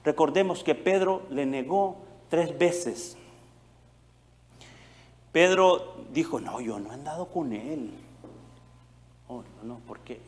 recordemos 0.02 0.64
que 0.64 0.74
Pedro 0.74 1.22
le 1.30 1.44
negó 1.44 1.98
tres 2.28 2.58
veces. 2.58 3.16
Pedro 5.30 5.94
dijo, 6.12 6.40
no, 6.40 6.60
yo 6.60 6.80
no 6.80 6.90
he 6.90 6.94
andado 6.94 7.26
con 7.26 7.52
él. 7.52 7.90
Oh, 9.28 9.44
no, 9.62 9.78
¿por 9.86 10.00
qué? 10.00 10.18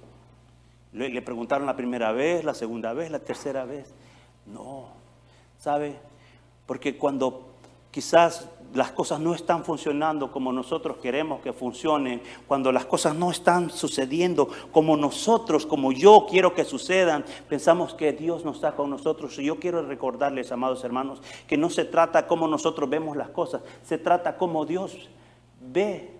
Le, 0.93 1.09
le 1.09 1.23
preguntaron 1.23 1.67
la 1.67 1.75
primera 1.75 2.13
vez, 2.13 2.45
la 2.45 2.55
segunda 2.55 2.93
vez, 2.93 3.11
la 3.11 3.19
tercera 3.19 3.65
vez. 3.65 3.93
No, 4.47 4.89
¿sabe? 5.59 5.97
Porque 6.67 6.97
cuando 6.97 7.52
quizás 7.93 8.49
las 8.75 8.91
cosas 8.91 9.21
no 9.21 9.35
están 9.35 9.65
funcionando 9.65 10.33
como 10.33 10.53
nosotros 10.53 10.97
queremos 10.97 11.43
que 11.43 11.53
funcionen, 11.53 12.23
cuando 12.49 12.73
las 12.73 12.87
cosas 12.87 13.15
no 13.15 13.31
están 13.31 13.71
sucediendo 13.71 14.49
como 14.73 14.97
nosotros, 14.97 15.67
como 15.67 15.93
yo 15.93 16.27
quiero 16.29 16.55
que 16.55 16.65
sucedan, 16.65 17.25
pensamos 17.49 17.95
que 17.95 18.13
Dios 18.13 18.45
no 18.45 18.53
está 18.53 18.73
con 18.73 18.91
nosotros. 18.91 19.39
Y 19.39 19.45
yo 19.45 19.61
quiero 19.61 19.87
recordarles, 19.87 20.51
amados 20.53 20.83
hermanos, 20.85 21.21
que 21.47 21.57
no 21.57 21.69
se 21.71 21.85
trata 21.85 22.27
como 22.27 22.49
nosotros 22.49 22.89
vemos 22.89 23.17
las 23.17 23.29
cosas, 23.29 23.63
se 23.85 23.99
trata 23.99 24.37
como 24.37 24.65
Dios 24.65 25.11
ve 25.61 26.11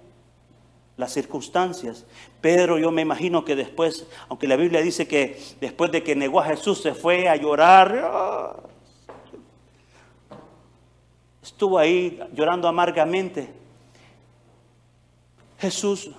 las 0.99 1.13
circunstancias. 1.13 2.05
Pedro, 2.43 2.79
yo 2.79 2.91
me 2.91 3.03
imagino 3.03 3.45
que 3.45 3.57
después, 3.57 4.07
aunque 4.29 4.47
la 4.47 4.57
Biblia 4.57 4.83
dice 4.83 5.09
que 5.09 5.41
después 5.61 5.91
de 5.91 6.03
que 6.03 6.15
negó 6.15 6.41
a 6.41 6.45
Jesús 6.45 6.83
se 6.83 6.93
fue 6.93 7.29
a 7.29 7.37
llorar, 7.37 8.72
estuvo 11.53 11.79
ahí 11.79 12.19
llorando 12.35 12.67
amargamente. 12.67 13.49
Jesús 15.59 16.11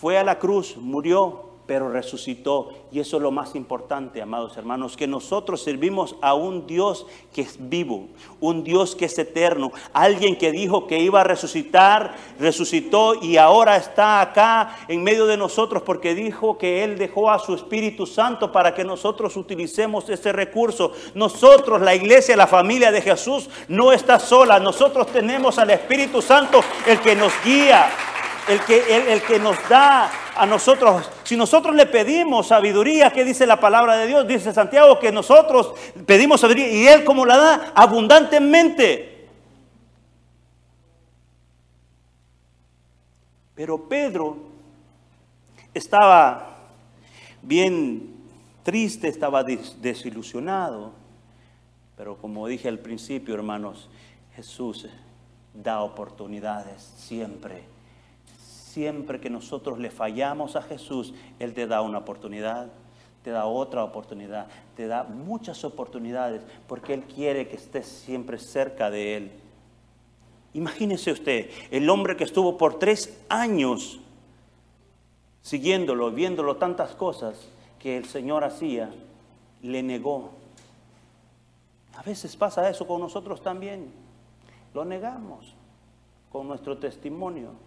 fue 0.00 0.16
a 0.16 0.24
la 0.24 0.38
cruz, 0.38 0.76
murió, 0.76 1.47
pero 1.68 1.90
resucitó. 1.90 2.70
Y 2.90 2.98
eso 2.98 3.18
es 3.18 3.22
lo 3.22 3.30
más 3.30 3.54
importante, 3.54 4.22
amados 4.22 4.56
hermanos, 4.56 4.96
que 4.96 5.06
nosotros 5.06 5.62
servimos 5.62 6.16
a 6.22 6.32
un 6.32 6.66
Dios 6.66 7.06
que 7.34 7.42
es 7.42 7.56
vivo, 7.58 8.08
un 8.40 8.64
Dios 8.64 8.96
que 8.96 9.04
es 9.04 9.18
eterno, 9.18 9.70
alguien 9.92 10.38
que 10.38 10.50
dijo 10.50 10.86
que 10.86 10.98
iba 10.98 11.20
a 11.20 11.24
resucitar, 11.24 12.16
resucitó 12.40 13.22
y 13.22 13.36
ahora 13.36 13.76
está 13.76 14.22
acá 14.22 14.78
en 14.88 15.04
medio 15.04 15.26
de 15.26 15.36
nosotros 15.36 15.82
porque 15.82 16.14
dijo 16.14 16.56
que 16.56 16.82
Él 16.82 16.96
dejó 16.96 17.30
a 17.30 17.38
su 17.38 17.54
Espíritu 17.54 18.06
Santo 18.06 18.50
para 18.50 18.74
que 18.74 18.82
nosotros 18.82 19.36
utilicemos 19.36 20.08
ese 20.08 20.32
recurso. 20.32 20.92
Nosotros, 21.14 21.82
la 21.82 21.94
iglesia, 21.94 22.34
la 22.34 22.46
familia 22.46 22.90
de 22.90 23.02
Jesús, 23.02 23.50
no 23.68 23.92
está 23.92 24.18
sola. 24.18 24.58
Nosotros 24.58 25.08
tenemos 25.08 25.58
al 25.58 25.68
Espíritu 25.68 26.22
Santo, 26.22 26.62
el 26.86 26.98
que 27.00 27.14
nos 27.14 27.32
guía, 27.44 27.90
el 28.48 28.60
que, 28.60 29.12
el, 29.12 29.20
que 29.20 29.38
nos 29.38 29.56
da 29.68 30.10
a 30.34 30.46
nosotros, 30.46 31.10
si 31.28 31.36
nosotros 31.36 31.76
le 31.76 31.84
pedimos 31.84 32.46
sabiduría, 32.46 33.12
¿qué 33.12 33.22
dice 33.22 33.46
la 33.46 33.60
palabra 33.60 33.98
de 33.98 34.06
Dios? 34.06 34.26
Dice 34.26 34.50
Santiago 34.50 34.98
que 34.98 35.12
nosotros 35.12 35.74
pedimos 36.06 36.40
sabiduría 36.40 36.72
y 36.72 36.86
Él 36.88 37.04
como 37.04 37.26
la 37.26 37.36
da 37.36 37.72
abundantemente. 37.74 39.28
Pero 43.54 43.86
Pedro 43.90 44.38
estaba 45.74 46.60
bien 47.42 48.08
triste, 48.62 49.08
estaba 49.08 49.44
desilusionado. 49.44 50.92
Pero 51.98 52.16
como 52.16 52.46
dije 52.46 52.68
al 52.68 52.78
principio, 52.78 53.34
hermanos, 53.34 53.90
Jesús 54.34 54.86
da 55.52 55.82
oportunidades 55.82 56.90
siempre 56.96 57.64
siempre 58.78 59.18
que 59.18 59.28
nosotros 59.28 59.80
le 59.80 59.90
fallamos 59.90 60.54
a 60.54 60.62
Jesús, 60.62 61.12
Él 61.40 61.52
te 61.52 61.66
da 61.66 61.82
una 61.82 61.98
oportunidad, 61.98 62.68
te 63.24 63.32
da 63.32 63.44
otra 63.46 63.82
oportunidad, 63.82 64.46
te 64.76 64.86
da 64.86 65.02
muchas 65.02 65.64
oportunidades, 65.64 66.42
porque 66.68 66.94
Él 66.94 67.02
quiere 67.02 67.48
que 67.48 67.56
estés 67.56 67.88
siempre 67.88 68.38
cerca 68.38 68.88
de 68.88 69.16
Él. 69.16 69.32
Imagínese 70.54 71.10
usted, 71.10 71.50
el 71.72 71.90
hombre 71.90 72.16
que 72.16 72.22
estuvo 72.22 72.56
por 72.56 72.78
tres 72.78 73.20
años 73.28 73.98
siguiéndolo, 75.42 76.12
viéndolo 76.12 76.56
tantas 76.56 76.94
cosas 76.94 77.48
que 77.80 77.96
el 77.96 78.04
Señor 78.04 78.44
hacía, 78.44 78.94
le 79.60 79.82
negó. 79.82 80.30
A 81.96 82.02
veces 82.02 82.36
pasa 82.36 82.70
eso 82.70 82.86
con 82.86 83.00
nosotros 83.00 83.42
también. 83.42 83.90
Lo 84.72 84.84
negamos 84.84 85.52
con 86.30 86.46
nuestro 86.46 86.78
testimonio. 86.78 87.66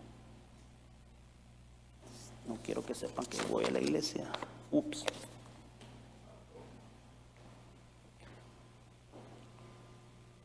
No 2.48 2.58
quiero 2.64 2.84
que 2.84 2.96
sepan 2.96 3.26
que 3.26 3.38
voy 3.50 3.66
a 3.66 3.72
la 3.72 3.80
iglesia. 3.80 4.26
Ups. 4.72 5.06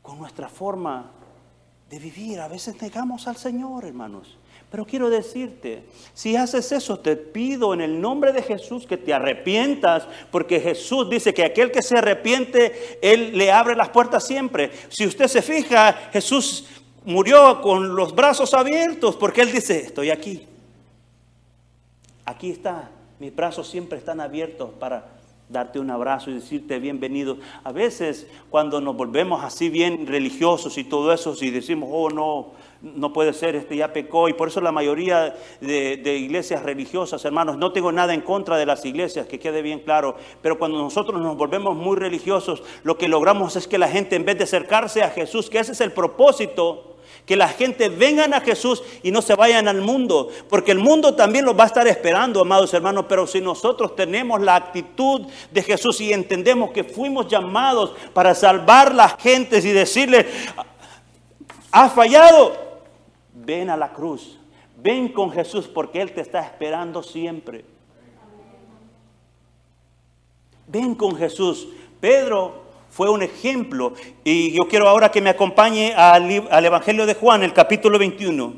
Con 0.02 0.18
nuestra 0.18 0.48
forma 0.48 1.11
de 1.90 1.98
vivir, 1.98 2.40
a 2.40 2.48
veces 2.48 2.80
negamos 2.80 3.26
al 3.26 3.37
Señor, 3.37 3.85
hermanos. 3.85 4.38
Pero 4.70 4.85
quiero 4.85 5.09
decirte, 5.09 5.85
si 6.12 6.35
haces 6.35 6.72
eso, 6.72 6.98
te 6.98 7.16
pido 7.16 7.72
en 7.72 7.80
el 7.80 8.00
nombre 8.00 8.32
de 8.32 8.42
Jesús 8.42 8.87
que 8.87 8.96
te 8.96 9.14
arrepientas, 9.14 10.09
porque 10.32 10.61
Jesús 10.61 11.09
dice 11.09 11.32
que 11.32 11.44
aquel 11.44 11.70
que 11.70 11.82
se 11.82 11.96
arrepiente, 11.96 12.98
Él 13.00 13.38
le 13.38 13.52
abre 13.52 13.76
las 13.76 13.90
puertas 13.90 14.26
siempre. 14.26 14.70
Si 14.88 15.06
usted 15.06 15.28
se 15.28 15.40
fija, 15.40 15.92
Jesús 16.12 16.66
murió 17.04 17.61
con 17.62 17.94
los 17.94 18.14
brazos 18.14 18.52
abiertos, 18.54 19.16
porque 19.16 19.42
Él 19.42 19.52
dice, 19.52 19.78
estoy 19.78 20.11
aquí 20.11 20.46
aquí 22.26 22.50
está, 22.50 22.90
mis 23.20 23.34
brazos 23.34 23.68
siempre 23.68 23.98
están 23.98 24.20
abiertos 24.20 24.70
para 24.78 25.16
darte 25.48 25.78
un 25.78 25.90
abrazo 25.90 26.30
y 26.30 26.34
decirte 26.34 26.80
bienvenido. 26.80 27.38
A 27.62 27.70
veces 27.70 28.26
cuando 28.50 28.80
nos 28.80 28.96
volvemos 28.96 29.44
así 29.44 29.70
bien 29.70 30.08
religiosos 30.08 30.76
y 30.76 30.82
todo 30.82 31.12
eso, 31.12 31.36
si 31.36 31.50
decimos, 31.50 31.88
oh 31.92 32.10
no, 32.10 32.48
no 32.82 33.12
puede 33.12 33.32
ser, 33.32 33.54
este 33.54 33.76
ya 33.76 33.92
pecó, 33.92 34.28
y 34.28 34.32
por 34.32 34.48
eso 34.48 34.60
la 34.60 34.72
mayoría 34.72 35.36
de, 35.60 35.98
de, 35.98 36.16
iglesias 36.16 36.64
religiosas, 36.64 37.24
hermanos, 37.24 37.56
no 37.58 37.72
tengo 37.72 37.92
nada 37.92 38.12
en 38.12 38.22
contra 38.22 38.56
de 38.56 38.66
las 38.66 38.84
iglesias, 38.84 39.28
que 39.28 39.38
quede 39.38 39.62
bien 39.62 39.78
claro, 39.78 40.16
pero 40.42 40.58
cuando 40.58 40.78
nosotros 40.78 41.22
nos 41.22 41.36
volvemos 41.36 41.76
muy 41.76 41.96
religiosos, 41.96 42.64
lo 42.82 42.98
que 42.98 43.06
logramos 43.06 43.54
es 43.54 43.68
que 43.68 43.78
la 43.78 43.88
gente 43.88 44.16
en 44.16 44.24
vez 44.24 44.36
de 44.38 44.44
acercarse 44.44 45.04
a 45.04 45.10
Jesús, 45.10 45.48
que 45.48 45.60
ese 45.60 45.72
es 45.72 45.80
el 45.80 45.92
propósito, 45.92 46.95
que 47.26 47.36
la 47.36 47.48
gente 47.48 47.88
vengan 47.88 48.32
a 48.32 48.40
Jesús 48.40 48.82
y 49.02 49.10
no 49.10 49.20
se 49.20 49.34
vayan 49.34 49.66
al 49.66 49.82
mundo, 49.82 50.28
porque 50.48 50.70
el 50.70 50.78
mundo 50.78 51.14
también 51.14 51.44
los 51.44 51.58
va 51.58 51.64
a 51.64 51.66
estar 51.66 51.86
esperando, 51.88 52.40
amados 52.40 52.72
hermanos, 52.72 53.06
pero 53.08 53.26
si 53.26 53.40
nosotros 53.40 53.96
tenemos 53.96 54.40
la 54.40 54.54
actitud 54.54 55.26
de 55.50 55.62
Jesús 55.62 56.00
y 56.00 56.12
entendemos 56.12 56.70
que 56.70 56.84
fuimos 56.84 57.26
llamados 57.26 57.92
para 58.14 58.34
salvar 58.34 58.94
las 58.94 59.16
gentes 59.16 59.64
y 59.64 59.72
decirle, 59.72 60.26
ha 61.72 61.90
fallado, 61.90 62.56
ven 63.34 63.70
a 63.70 63.76
la 63.76 63.92
cruz. 63.92 64.38
Ven 64.78 65.08
con 65.08 65.32
Jesús 65.32 65.66
porque 65.66 66.00
Él 66.00 66.12
te 66.12 66.20
está 66.20 66.40
esperando 66.40 67.02
siempre. 67.02 67.64
Ven 70.68 70.94
con 70.94 71.16
Jesús. 71.16 71.66
Pedro 71.98 72.65
fue 72.96 73.11
un 73.11 73.22
ejemplo 73.22 73.92
y 74.24 74.52
yo 74.52 74.68
quiero 74.68 74.88
ahora 74.88 75.11
que 75.11 75.20
me 75.20 75.28
acompañe 75.28 75.92
al, 75.94 76.30
Evangelio 76.64 77.04
de 77.04 77.12
Juan, 77.12 77.42
el 77.42 77.52
capítulo 77.52 77.98
21. 77.98 78.54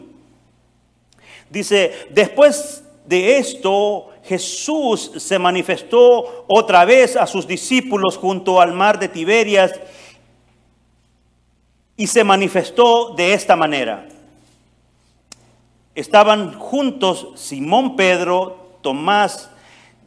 Dice, 1.50 2.06
después 2.10 2.84
de 3.04 3.38
esto, 3.38 4.10
Jesús 4.22 5.10
se 5.16 5.40
manifestó 5.40 6.44
otra 6.46 6.84
vez 6.84 7.16
a 7.16 7.26
sus 7.26 7.48
discípulos 7.48 8.16
junto 8.16 8.60
al 8.60 8.74
mar 8.74 9.00
de 9.00 9.08
Tiberias 9.08 9.72
y 11.96 12.06
se 12.06 12.22
manifestó 12.22 13.14
de 13.16 13.32
esta 13.32 13.56
manera. 13.56 14.06
Estaban 15.96 16.56
juntos 16.60 17.30
Simón 17.34 17.96
Pedro, 17.96 18.68
Tomás, 18.82 19.50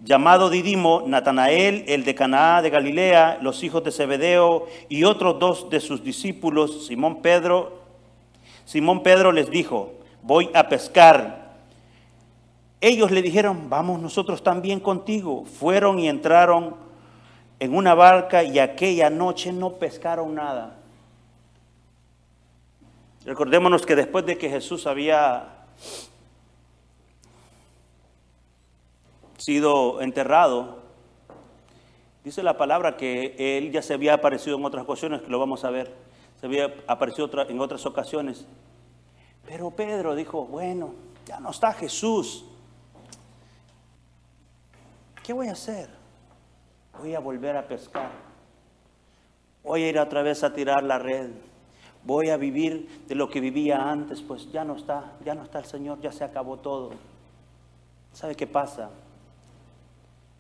llamado 0.04 0.50
Didimo, 0.50 1.04
Natanael, 1.06 1.86
el 1.88 2.04
de 2.04 2.16
Canaá 2.16 2.62
de 2.62 2.70
Galilea, 2.70 3.40
los 3.42 3.64
hijos 3.64 3.84
de 3.84 3.92
Zebedeo 3.92 4.68
y 4.90 5.04
otros 5.04 5.40
dos 5.40 5.70
de 5.70 5.80
sus 5.80 6.04
discípulos, 6.04 6.88
Simón 6.88 7.22
Pedro. 7.22 7.82
Simón 8.66 9.04
Pedro 9.04 9.32
les 9.32 9.50
dijo, 9.50 9.94
voy 10.24 10.50
a 10.54 10.70
pescar 10.70 11.42
ellos 12.82 13.12
le 13.12 13.22
dijeron, 13.22 13.70
vamos 13.70 14.02
nosotros 14.02 14.42
también 14.42 14.80
contigo. 14.80 15.46
Fueron 15.46 16.00
y 16.00 16.10
entraron 16.10 16.76
en 17.60 17.76
una 17.76 17.94
barca 17.94 18.44
y 18.44 18.58
aquella 18.58 19.12
noche 19.12 19.54
no 19.54 19.74
pescaron 19.74 20.34
nada. 20.34 20.80
Recordémonos 23.24 23.86
que 23.86 23.96
después 23.96 24.26
de 24.26 24.36
que 24.36 24.50
Jesús 24.50 24.88
había 24.88 25.48
sido 29.42 30.02
enterrado, 30.02 30.80
dice 32.24 32.44
la 32.44 32.58
palabra 32.58 32.96
que 32.96 33.36
él 33.58 33.72
ya 33.72 33.82
se 33.82 33.96
había 33.96 34.14
aparecido 34.14 34.58
en 34.58 34.64
otras 34.64 34.84
ocasiones, 34.84 35.22
que 35.22 35.30
lo 35.30 35.40
vamos 35.40 35.66
a 35.66 35.72
ver, 35.72 35.94
se 36.40 36.46
había 36.46 36.74
aparecido 36.88 37.30
en 37.50 37.60
otras 37.60 37.86
ocasiones. 37.86 38.46
Pero 39.46 39.72
Pedro 39.72 40.16
dijo, 40.16 40.46
bueno, 40.46 40.94
ya 41.26 41.40
no 41.40 41.50
está 41.50 41.74
Jesús. 41.74 42.46
¿Qué 45.24 45.34
voy 45.34 45.48
a 45.48 45.54
hacer? 45.54 45.90
Voy 47.00 47.16
a 47.16 47.20
volver 47.20 47.58
a 47.58 47.68
pescar. 47.68 48.12
Voy 49.64 49.84
a 49.84 49.90
ir 49.90 50.00
otra 50.00 50.22
vez 50.22 50.44
a 50.44 50.54
tirar 50.54 50.84
la 50.84 51.00
red. 51.00 51.30
Voy 52.04 52.30
a 52.30 52.38
vivir 52.38 53.06
de 53.08 53.16
lo 53.16 53.30
que 53.30 53.40
vivía 53.40 53.90
antes, 53.90 54.22
pues 54.22 54.52
ya 54.52 54.64
no 54.64 54.76
está, 54.76 55.14
ya 55.24 55.36
no 55.36 55.44
está 55.44 55.60
el 55.60 55.66
Señor, 55.66 56.00
ya 56.02 56.12
se 56.12 56.24
acabó 56.24 56.58
todo. 56.58 56.92
¿Sabe 58.14 58.36
qué 58.36 58.48
pasa? 58.48 58.90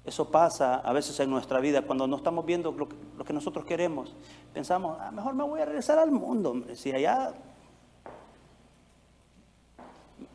Eso 0.04 0.32
pasa 0.32 0.76
a 0.76 0.94
veces 0.94 1.20
en 1.20 1.30
nuestra 1.30 1.60
vida 1.60 1.84
cuando 1.84 2.08
no 2.08 2.18
estamos 2.18 2.46
viendo 2.46 2.72
lo 2.72 3.26
que, 3.26 3.34
nosotros 3.34 3.66
queremos. 3.66 4.16
Pensamos, 4.54 4.98
ah, 5.00 5.12
mejor 5.12 5.36
me 5.36 5.44
voy 5.44 5.62
a 5.62 5.66
regresar 5.66 6.00
al 6.00 6.12
mundo. 6.12 6.64
Si 6.74 6.92
allá, 6.92 7.34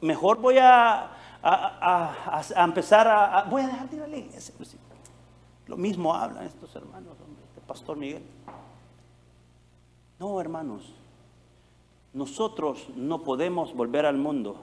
mejor 0.00 0.38
voy 0.40 0.58
a, 0.58 1.10
a, 1.42 2.42
empezar 2.64 3.08
a, 3.08 3.42
Voy 3.44 3.62
a 3.62 3.66
dejar 3.66 3.90
de 3.90 3.96
ir 3.96 4.02
a 4.02 4.06
la 4.06 4.16
iglesia. 4.16 4.54
Pues 4.56 4.76
lo 5.66 5.76
mismo 5.76 6.14
hablan 6.14 6.44
estos 6.44 6.74
hermanos, 6.76 7.16
el 7.56 7.62
pastor 7.62 7.96
Miguel. 7.96 8.22
No, 10.20 10.40
hermanos, 10.40 10.94
nosotros 12.12 12.88
no 12.94 13.22
podemos 13.24 13.74
volver 13.74 14.06
al 14.06 14.16
mundo. 14.16 14.56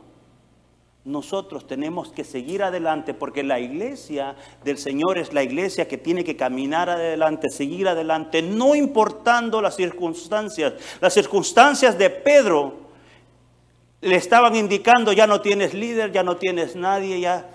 Nosotros 1.05 1.67
tenemos 1.67 2.13
que 2.13 2.23
seguir 2.23 2.63
adelante 2.63 3.13
porque 3.13 3.43
la 3.43 3.59
iglesia 3.59 4.35
del 4.63 4.77
Señor 4.77 5.17
es 5.17 5.33
la 5.33 5.43
iglesia 5.43 5.87
que 5.87 5.97
tiene 5.97 6.23
que 6.23 6.37
caminar 6.37 6.89
adelante, 6.89 7.49
seguir 7.49 7.89
adelante, 7.89 8.41
no 8.41 8.73
importando 8.73 9.61
las 9.61 9.75
circunstancias. 9.75 10.73
Las 11.01 11.13
circunstancias 11.13 11.97
de 11.97 12.09
Pedro 12.09 12.83
le 13.99 14.15
estaban 14.15 14.55
indicando, 14.55 15.11
ya 15.11 15.27
no 15.27 15.41
tienes 15.41 15.73
líder, 15.73 16.13
ya 16.13 16.23
no 16.23 16.37
tienes 16.37 16.77
nadie, 16.77 17.19
ya 17.19 17.49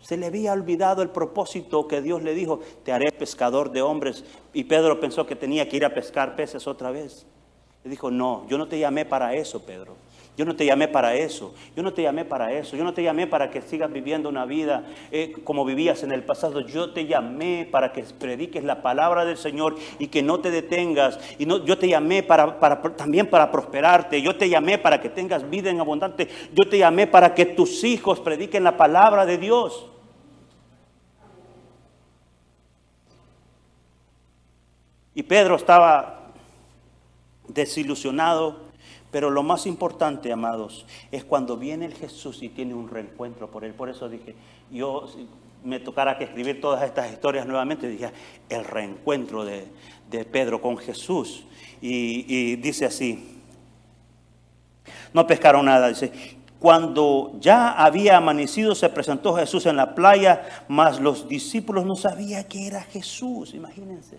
se 0.00 0.16
le 0.16 0.26
había 0.26 0.52
olvidado 0.52 1.02
el 1.02 1.10
propósito 1.10 1.86
que 1.86 2.02
Dios 2.02 2.22
le 2.22 2.34
dijo, 2.34 2.60
te 2.84 2.92
haré 2.92 3.12
pescador 3.12 3.70
de 3.70 3.82
hombres. 3.82 4.24
Y 4.52 4.64
Pedro 4.64 4.98
pensó 4.98 5.26
que 5.26 5.36
tenía 5.36 5.68
que 5.68 5.76
ir 5.76 5.84
a 5.84 5.94
pescar 5.94 6.34
peces 6.34 6.66
otra 6.66 6.90
vez. 6.90 7.24
Le 7.84 7.90
dijo, 7.90 8.10
no, 8.10 8.44
yo 8.48 8.58
no 8.58 8.66
te 8.66 8.80
llamé 8.80 9.04
para 9.04 9.34
eso, 9.34 9.62
Pedro. 9.64 9.94
Yo 10.34 10.46
no 10.46 10.56
te 10.56 10.64
llamé 10.64 10.88
para 10.88 11.14
eso, 11.14 11.54
yo 11.76 11.82
no 11.82 11.92
te 11.92 12.00
llamé 12.00 12.24
para 12.24 12.52
eso, 12.52 12.74
yo 12.74 12.84
no 12.84 12.94
te 12.94 13.02
llamé 13.02 13.26
para 13.26 13.50
que 13.50 13.60
sigas 13.60 13.92
viviendo 13.92 14.30
una 14.30 14.46
vida 14.46 14.86
eh, 15.10 15.34
como 15.44 15.62
vivías 15.62 16.02
en 16.04 16.10
el 16.10 16.24
pasado, 16.24 16.60
yo 16.60 16.94
te 16.94 17.04
llamé 17.04 17.68
para 17.70 17.92
que 17.92 18.02
prediques 18.02 18.64
la 18.64 18.80
palabra 18.80 19.26
del 19.26 19.36
Señor 19.36 19.76
y 19.98 20.06
que 20.06 20.22
no 20.22 20.40
te 20.40 20.50
detengas. 20.50 21.18
Y 21.38 21.44
no, 21.44 21.62
yo 21.66 21.76
te 21.76 21.86
llamé 21.86 22.22
para, 22.22 22.58
también 22.96 23.28
para 23.28 23.50
prosperarte, 23.50 24.22
yo 24.22 24.34
te 24.34 24.48
llamé 24.48 24.78
para 24.78 25.02
que 25.02 25.10
tengas 25.10 25.48
vida 25.50 25.68
en 25.68 25.80
abundante, 25.80 26.28
yo 26.54 26.66
te 26.66 26.78
llamé 26.78 27.06
para 27.06 27.34
que 27.34 27.44
tus 27.44 27.84
hijos 27.84 28.18
prediquen 28.18 28.64
la 28.64 28.78
palabra 28.78 29.26
de 29.26 29.36
Dios. 29.36 29.86
Y 35.14 35.22
Pedro 35.24 35.56
estaba 35.56 36.30
desilusionado 37.48 38.71
pero 39.12 39.30
lo 39.30 39.42
más 39.42 39.66
importante, 39.66 40.32
amados, 40.32 40.86
es 41.12 41.22
cuando 41.22 41.58
viene 41.58 41.84
el 41.84 41.94
Jesús 41.94 42.42
y 42.42 42.48
tiene 42.48 42.72
un 42.72 42.88
reencuentro 42.88 43.50
por 43.50 43.62
él. 43.62 43.74
Por 43.74 43.90
eso 43.90 44.08
dije, 44.08 44.34
yo 44.70 45.06
me 45.62 45.78
tocara 45.80 46.16
que 46.16 46.24
escribir 46.24 46.62
todas 46.62 46.82
estas 46.82 47.12
historias 47.12 47.46
nuevamente, 47.46 47.88
dije, 47.88 48.10
el 48.48 48.64
reencuentro 48.64 49.44
de, 49.44 49.68
Pedro 50.32 50.62
con 50.62 50.78
Jesús. 50.78 51.44
Y, 51.82 52.24
y 52.26 52.56
dice 52.56 52.86
así, 52.86 53.42
no 55.12 55.26
pescaron 55.26 55.66
nada, 55.66 55.88
dice, 55.88 56.10
cuando 56.58 57.32
ya 57.38 57.72
había 57.72 58.16
amanecido 58.16 58.74
se 58.74 58.88
presentó 58.88 59.34
Jesús 59.34 59.66
en 59.66 59.76
la 59.76 59.94
playa, 59.94 60.64
mas 60.68 61.00
los 61.00 61.28
discípulos 61.28 61.84
no 61.84 61.96
sabían 61.96 62.44
que 62.44 62.66
era 62.66 62.82
Jesús, 62.82 63.52
imagínense. 63.52 64.18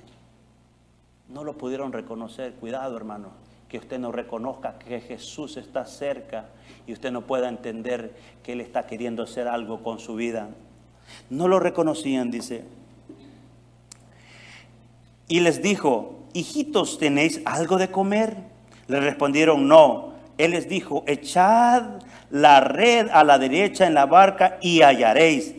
No 1.29 1.43
lo 1.43 1.58
pudieron 1.58 1.91
reconocer, 1.91 2.53
cuidado 2.56 2.95
hermano 2.95 3.53
que 3.74 3.80
usted 3.80 3.98
no 3.98 4.12
reconozca 4.12 4.76
que 4.78 5.02
Jesús 5.02 5.58
está 5.58 5.88
cerca 5.88 6.46
y 6.86 6.94
usted 6.94 7.12
no 7.12 7.22
pueda 7.22 7.50
entender 7.50 8.14
que 8.44 8.54
Él 8.54 8.62
está 8.62 8.86
queriendo 8.86 9.24
hacer 9.24 9.48
algo 9.48 9.82
con 9.82 9.98
su 9.98 10.14
vida. 10.14 10.50
No 11.32 11.48
lo 11.48 11.60
reconocían, 11.60 12.30
dice. 12.30 12.66
Y 15.28 15.40
les 15.40 15.64
dijo, 15.64 16.20
hijitos, 16.34 17.00
¿tenéis 17.00 17.42
algo 17.46 17.80
de 17.80 17.90
comer? 17.90 18.38
Le 18.86 19.00
respondieron, 19.00 19.68
no. 19.68 20.14
Él 20.38 20.52
les 20.52 20.70
dijo, 20.70 21.04
echad 21.08 22.00
la 22.30 22.60
red 22.60 23.10
a 23.12 23.24
la 23.24 23.40
derecha 23.40 23.88
en 23.88 23.96
la 23.96 24.06
barca 24.06 24.60
y 24.62 24.84
hallaréis. 24.84 25.56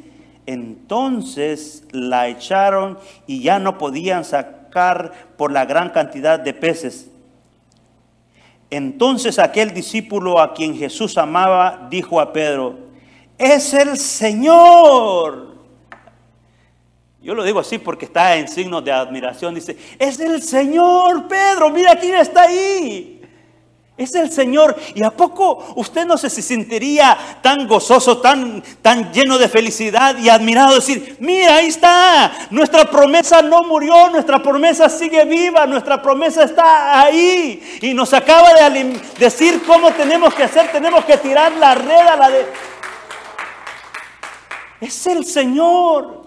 Entonces 0.47 1.83
la 1.91 2.29
echaron 2.29 2.97
y 3.27 3.43
ya 3.43 3.59
no 3.59 3.77
podían 3.77 4.25
sacar 4.25 5.11
por 5.37 5.51
la 5.51 5.65
gran 5.65 5.91
cantidad 5.91 6.39
de 6.39 6.55
peces. 6.55 7.11
Entonces 8.77 9.39
aquel 9.39 9.73
discípulo 9.73 10.41
a 10.41 10.53
quien 10.53 10.77
Jesús 10.77 11.17
amaba 11.17 11.87
dijo 11.89 12.21
a 12.21 12.33
Pedro, 12.33 12.77
es 13.39 13.73
el 13.73 13.97
Señor. 13.97 15.55
Yo 17.23 17.35
lo 17.37 17.45
digo 17.45 17.61
así 17.61 17.79
porque 17.79 18.07
está 18.07 18.37
en 18.37 18.49
signo 18.49 18.83
de 18.83 18.91
admiración. 18.91 19.55
Dice, 19.55 19.79
es 19.97 20.19
el 20.19 20.43
Señor, 20.43 21.29
Pedro, 21.29 21.71
mira 21.71 21.97
quién 21.99 22.17
está 22.17 22.43
ahí. 22.43 23.23
Es 23.97 24.15
el 24.17 24.33
Señor. 24.33 24.77
¿Y 24.95 25.05
a 25.05 25.11
poco 25.11 25.73
usted 25.77 26.05
no 26.05 26.19
se 26.19 26.29
sentiría 26.29 27.17
tan 27.43 27.69
gozoso, 27.69 28.19
tan, 28.19 28.63
tan 28.83 29.13
lleno 29.13 29.39
de 29.39 29.49
felicidad 29.49 30.19
y 30.19 30.29
admirado? 30.29 30.75
Decir, 30.75 31.17
mira, 31.21 31.57
ahí 31.57 31.69
está. 31.69 32.33
Nuestra 32.51 32.91
promesa 32.91 33.41
no 33.41 33.63
murió, 33.63 34.11
nuestra 34.11 34.43
promesa 34.43 34.89
sigue 34.89 35.25
viva, 35.25 35.65
nuestra 35.67 36.03
promesa 36.03 36.43
está 36.43 37.03
ahí. 37.03 37.79
Y 37.83 37.95
nos 37.95 38.13
acaba 38.13 38.53
de 38.55 39.01
decir 39.19 39.63
cómo 39.65 39.93
tenemos 39.93 40.35
que 40.35 40.43
hacer. 40.43 40.73
Tenemos 40.73 41.05
que 41.05 41.17
tirar 41.19 41.53
la 41.53 41.77
red 41.77 42.07
a 42.09 42.17
la 42.17 42.31
de... 42.31 42.47
Es 44.81 45.07
el 45.07 45.25
Señor. 45.25 46.25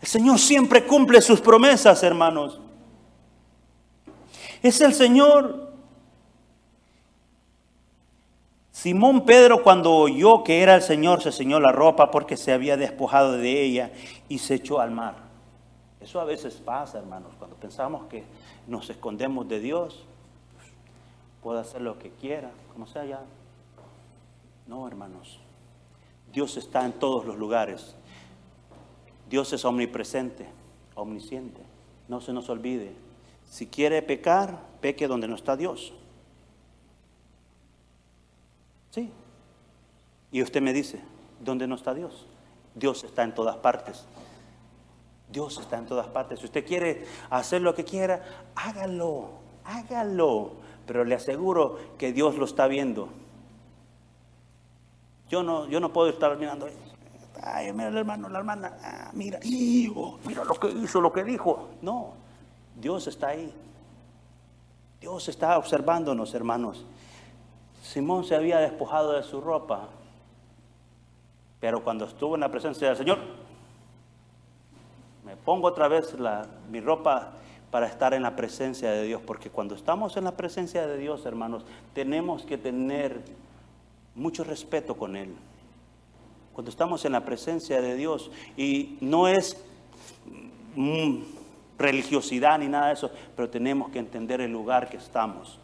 El 0.00 0.08
Señor 0.08 0.38
siempre 0.38 0.84
cumple 0.84 1.20
sus 1.20 1.42
promesas, 1.42 2.02
hermanos. 2.02 2.58
Es 4.62 4.80
el 4.80 4.94
Señor. 4.94 5.68
Simón 8.72 9.24
Pedro 9.24 9.62
cuando 9.64 9.92
oyó 9.92 10.44
que 10.44 10.62
era 10.62 10.76
el 10.76 10.82
Señor 10.82 11.20
se 11.20 11.32
ceñó 11.32 11.58
la 11.58 11.72
ropa 11.72 12.12
porque 12.12 12.36
se 12.36 12.52
había 12.52 12.76
despojado 12.76 13.32
de 13.32 13.62
ella 13.62 13.90
y 14.28 14.38
se 14.38 14.54
echó 14.54 14.78
al 14.78 14.92
mar. 14.92 15.16
Eso 16.00 16.20
a 16.20 16.24
veces 16.24 16.54
pasa, 16.54 16.98
hermanos, 16.98 17.32
cuando 17.38 17.56
pensamos 17.56 18.06
que 18.06 18.22
nos 18.68 18.88
escondemos 18.88 19.48
de 19.48 19.58
Dios. 19.58 20.04
puedo 21.42 21.58
hacer 21.58 21.80
lo 21.80 21.98
que 21.98 22.10
quiera, 22.10 22.50
como 22.72 22.86
sea 22.86 23.04
ya. 23.04 23.20
No, 24.68 24.86
hermanos. 24.86 25.40
Dios 26.32 26.56
está 26.56 26.84
en 26.84 26.92
todos 26.92 27.24
los 27.24 27.36
lugares. 27.36 27.96
Dios 29.28 29.52
es 29.52 29.64
omnipresente, 29.64 30.46
omnisciente. 30.94 31.62
No 32.06 32.20
se 32.20 32.32
nos 32.32 32.48
olvide. 32.48 32.92
Si 33.48 33.66
quiere 33.66 34.02
pecar, 34.02 34.58
peque 34.80 35.08
donde 35.08 35.28
no 35.28 35.34
está 35.34 35.56
Dios. 35.56 35.92
Sí. 38.90 39.10
Y 40.30 40.42
usted 40.42 40.60
me 40.60 40.72
dice, 40.72 41.00
¿dónde 41.40 41.66
no 41.66 41.74
está 41.74 41.94
Dios? 41.94 42.26
Dios 42.74 43.04
está 43.04 43.22
en 43.24 43.34
todas 43.34 43.56
partes. 43.56 44.04
Dios 45.30 45.58
está 45.58 45.78
en 45.78 45.86
todas 45.86 46.06
partes. 46.08 46.40
Si 46.40 46.46
usted 46.46 46.64
quiere 46.64 47.04
hacer 47.30 47.62
lo 47.62 47.74
que 47.74 47.84
quiera, 47.84 48.22
hágalo, 48.54 49.30
hágalo. 49.64 50.52
Pero 50.86 51.04
le 51.04 51.14
aseguro 51.14 51.78
que 51.98 52.12
Dios 52.12 52.36
lo 52.36 52.44
está 52.44 52.66
viendo. 52.66 53.08
Yo 55.28 55.42
no, 55.42 55.66
yo 55.66 55.80
no 55.80 55.92
puedo 55.92 56.08
estar 56.08 56.36
mirando. 56.38 56.68
Ay, 57.42 57.72
mira 57.72 57.88
el 57.88 57.96
hermano, 57.96 58.28
la 58.28 58.38
hermana. 58.38 58.78
Ah, 58.82 59.10
mira, 59.12 59.38
oh, 59.94 60.18
mira 60.24 60.44
lo 60.44 60.54
que 60.54 60.70
hizo, 60.70 61.00
lo 61.00 61.12
que 61.12 61.24
dijo. 61.24 61.68
No, 61.82 62.14
Dios 62.80 63.06
está 63.06 63.28
ahí. 63.28 63.52
Dios 65.00 65.28
está 65.28 65.58
observándonos, 65.58 66.34
hermanos. 66.34 66.84
Simón 67.82 68.24
se 68.24 68.34
había 68.34 68.58
despojado 68.58 69.12
de 69.12 69.22
su 69.22 69.40
ropa, 69.40 69.88
pero 71.60 71.82
cuando 71.82 72.04
estuvo 72.04 72.34
en 72.34 72.40
la 72.40 72.50
presencia 72.50 72.88
del 72.88 72.96
Señor, 72.96 73.18
me 75.24 75.36
pongo 75.36 75.68
otra 75.68 75.88
vez 75.88 76.14
mi 76.70 76.80
ropa 76.80 77.32
para 77.70 77.86
estar 77.86 78.14
en 78.14 78.22
la 78.22 78.34
presencia 78.34 78.90
de 78.90 79.04
Dios, 79.04 79.22
porque 79.24 79.50
cuando 79.50 79.74
estamos 79.74 80.16
en 80.16 80.24
la 80.24 80.32
presencia 80.32 80.86
de 80.86 80.98
Dios, 80.98 81.26
hermanos, 81.26 81.64
tenemos 81.94 82.42
que 82.44 82.58
tener 82.58 83.22
mucho 84.14 84.42
respeto 84.42 84.96
con 84.96 85.16
Él. 85.16 85.34
Cuando 86.52 86.70
estamos 86.70 87.04
en 87.04 87.12
la 87.12 87.24
presencia 87.24 87.80
de 87.80 87.94
Dios, 87.94 88.30
y 88.56 88.98
no 89.00 89.28
es 89.28 89.56
mm, 90.74 91.18
religiosidad 91.78 92.58
ni 92.58 92.68
nada 92.68 92.88
de 92.88 92.94
eso, 92.94 93.10
pero 93.36 93.48
tenemos 93.48 93.90
que 93.90 93.98
entender 93.98 94.40
el 94.40 94.52
lugar 94.52 94.88
que 94.88 94.96
estamos. 94.96 95.58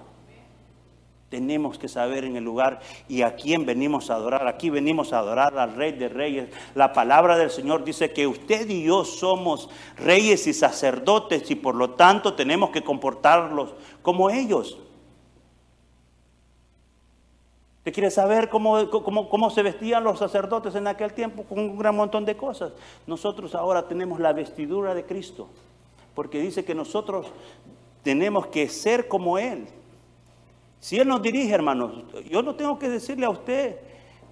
Tenemos 1.29 1.79
que 1.79 1.89
saber 1.89 2.25
en 2.25 2.37
el 2.37 2.45
lugar 2.45 2.79
y 3.09 3.23
a 3.23 3.35
quién 3.35 3.67
venimos 3.67 4.09
a 4.09 4.15
adorar. 4.15 4.47
Aquí 4.47 4.71
venimos 4.71 5.13
a 5.13 5.19
adorar 5.19 5.59
al 5.59 5.75
Rey 5.75 5.91
de 5.91 6.09
Reyes. 6.09 6.49
La 6.77 6.93
palabra 6.93 7.37
del 7.37 7.51
Señor 7.51 7.83
dice 7.83 8.13
que 8.13 8.29
usted 8.29 8.69
y 8.71 8.85
yo 8.85 9.05
somos 9.05 9.69
reyes 9.97 10.47
y 10.47 10.55
sacerdotes 10.55 11.51
y 11.51 11.57
por 11.57 11.75
lo 11.75 11.91
tanto 11.91 12.35
tenemos 12.35 12.71
que 12.71 12.83
comportarlos 12.83 13.75
como 14.01 14.31
ellos. 14.31 14.79
¿Te 17.83 17.91
quiere 17.91 18.11
saber 18.11 18.49
cómo, 18.49 18.89
cómo, 18.89 19.29
cómo, 19.29 19.51
se 19.51 19.63
vestían 19.63 20.05
los 20.05 20.19
sacerdotes 20.19 20.75
en 20.75 20.87
aquel 20.87 21.13
tiempo? 21.13 21.43
Con 21.43 21.59
un 21.59 21.77
gran 21.77 21.97
montón 21.97 22.25
de 22.25 22.37
cosas. 22.37 22.73
Nosotros 23.07 23.55
ahora 23.55 23.89
tenemos 23.89 24.21
la 24.21 24.33
vestidura 24.33 24.95
de 24.95 25.05
Cristo, 25.05 25.49
porque 26.15 26.41
dice 26.41 26.65
que 26.65 26.75
nosotros 26.75 27.27
tenemos 28.03 28.47
que 28.49 28.69
ser 28.69 29.09
como 29.09 29.39
Él. 29.39 29.67
Si 30.81 30.99
Él 30.99 31.09
nos 31.09 31.23
dirige, 31.23 31.53
hermanos, 31.53 32.05
yo 32.29 32.43
no 32.43 32.55
tengo 32.55 32.79
que 32.79 32.89
decirle 32.89 33.27
a 33.27 33.31
usted 33.31 33.77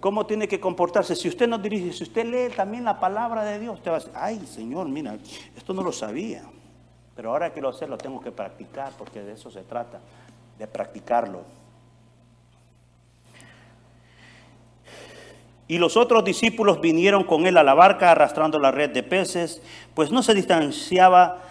cómo 0.01 0.27
tiene 0.27 0.49
que 0.49 0.61
comportarse. 0.61 1.17
Si 1.17 1.29
usted 1.29 1.49
nos 1.49 1.63
dirige, 1.63 1.93
si 1.93 2.03
usted 2.03 2.27
lee 2.27 2.55
también 2.55 2.85
la 2.85 3.01
palabra 3.01 3.45
de 3.45 3.59
Dios, 3.59 3.79
usted 3.79 3.91
va 3.91 3.97
a 3.97 3.99
decir, 4.01 4.13
ay 4.15 4.47
Señor, 4.47 4.89
mira, 4.89 5.17
esto 5.57 5.73
no 5.73 5.83
lo 5.83 5.93
sabía. 5.93 6.43
Pero 7.15 7.31
ahora 7.31 7.53
que 7.53 7.61
lo 7.61 7.73
sé, 7.73 7.87
lo 7.87 7.99
tengo 7.99 8.21
que 8.21 8.33
practicar, 8.33 8.93
porque 8.99 9.23
de 9.23 9.33
eso 9.33 9.51
se 9.51 9.63
trata, 9.63 10.01
de 10.59 10.67
practicarlo. 10.67 11.41
Y 15.69 15.79
los 15.79 15.97
otros 15.97 16.25
discípulos 16.25 16.81
vinieron 16.81 17.25
con 17.25 17.47
él 17.47 17.57
a 17.57 17.63
la 17.63 17.75
barca 17.75 18.11
arrastrando 18.11 18.59
la 18.59 18.71
red 18.71 18.91
de 18.91 19.03
peces, 19.03 19.63
pues 19.95 20.11
no 20.11 20.23
se 20.23 20.35
distanciaba 20.35 21.43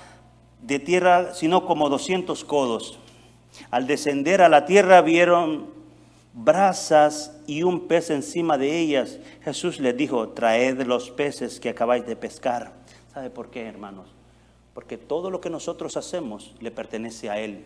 de 0.61 0.79
tierra 0.79 1.33
sino 1.33 1.65
como 1.65 1.89
200 1.89 2.43
codos. 2.45 2.99
Al 3.69 3.87
descender 3.87 4.41
a 4.41 4.49
la 4.49 4.65
tierra 4.65 5.01
vieron 5.01 5.69
brasas 6.33 7.37
y 7.47 7.63
un 7.63 7.87
pez 7.87 8.09
encima 8.09 8.57
de 8.57 8.79
ellas. 8.79 9.19
Jesús 9.43 9.79
les 9.79 9.95
dijo, 9.95 10.29
traed 10.29 10.81
los 10.83 11.11
peces 11.11 11.59
que 11.59 11.69
acabáis 11.69 12.05
de 12.05 12.15
pescar. 12.15 12.73
¿Sabe 13.13 13.29
por 13.29 13.49
qué, 13.49 13.65
hermanos? 13.67 14.07
Porque 14.73 14.97
todo 14.97 15.29
lo 15.29 15.41
que 15.41 15.49
nosotros 15.49 15.97
hacemos 15.97 16.55
le 16.59 16.71
pertenece 16.71 17.29
a 17.29 17.39
Él. 17.39 17.65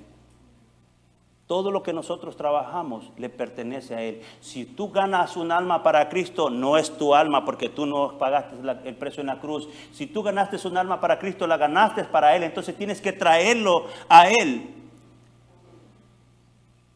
Todo 1.47 1.69
lo 1.69 1.83
que 1.83 1.93
nosotros 1.93 2.35
trabajamos 2.35 3.11
le 3.17 3.29
pertenece 3.29 3.93
a 3.93 4.01
Él. 4.01 4.21
Si 4.41 4.65
tú 4.65 4.89
ganas 4.89 5.37
un 5.37 5.51
alma 5.51 5.83
para 5.83 6.09
Cristo, 6.09 6.49
no 6.49 6.75
es 6.75 6.97
tu 6.97 7.13
alma 7.13 7.45
porque 7.45 7.69
tú 7.69 7.85
no 7.85 8.17
pagaste 8.17 8.55
el 8.83 8.95
precio 8.95 9.21
en 9.21 9.27
la 9.27 9.39
cruz. 9.39 9.69
Si 9.93 10.07
tú 10.07 10.23
ganaste 10.23 10.67
un 10.67 10.75
alma 10.75 10.99
para 10.99 11.19
Cristo, 11.19 11.45
la 11.45 11.57
ganaste 11.57 12.03
para 12.05 12.35
Él. 12.35 12.41
Entonces 12.41 12.75
tienes 12.75 12.99
que 12.99 13.13
traerlo 13.13 13.85
a 14.09 14.27
Él. 14.27 14.73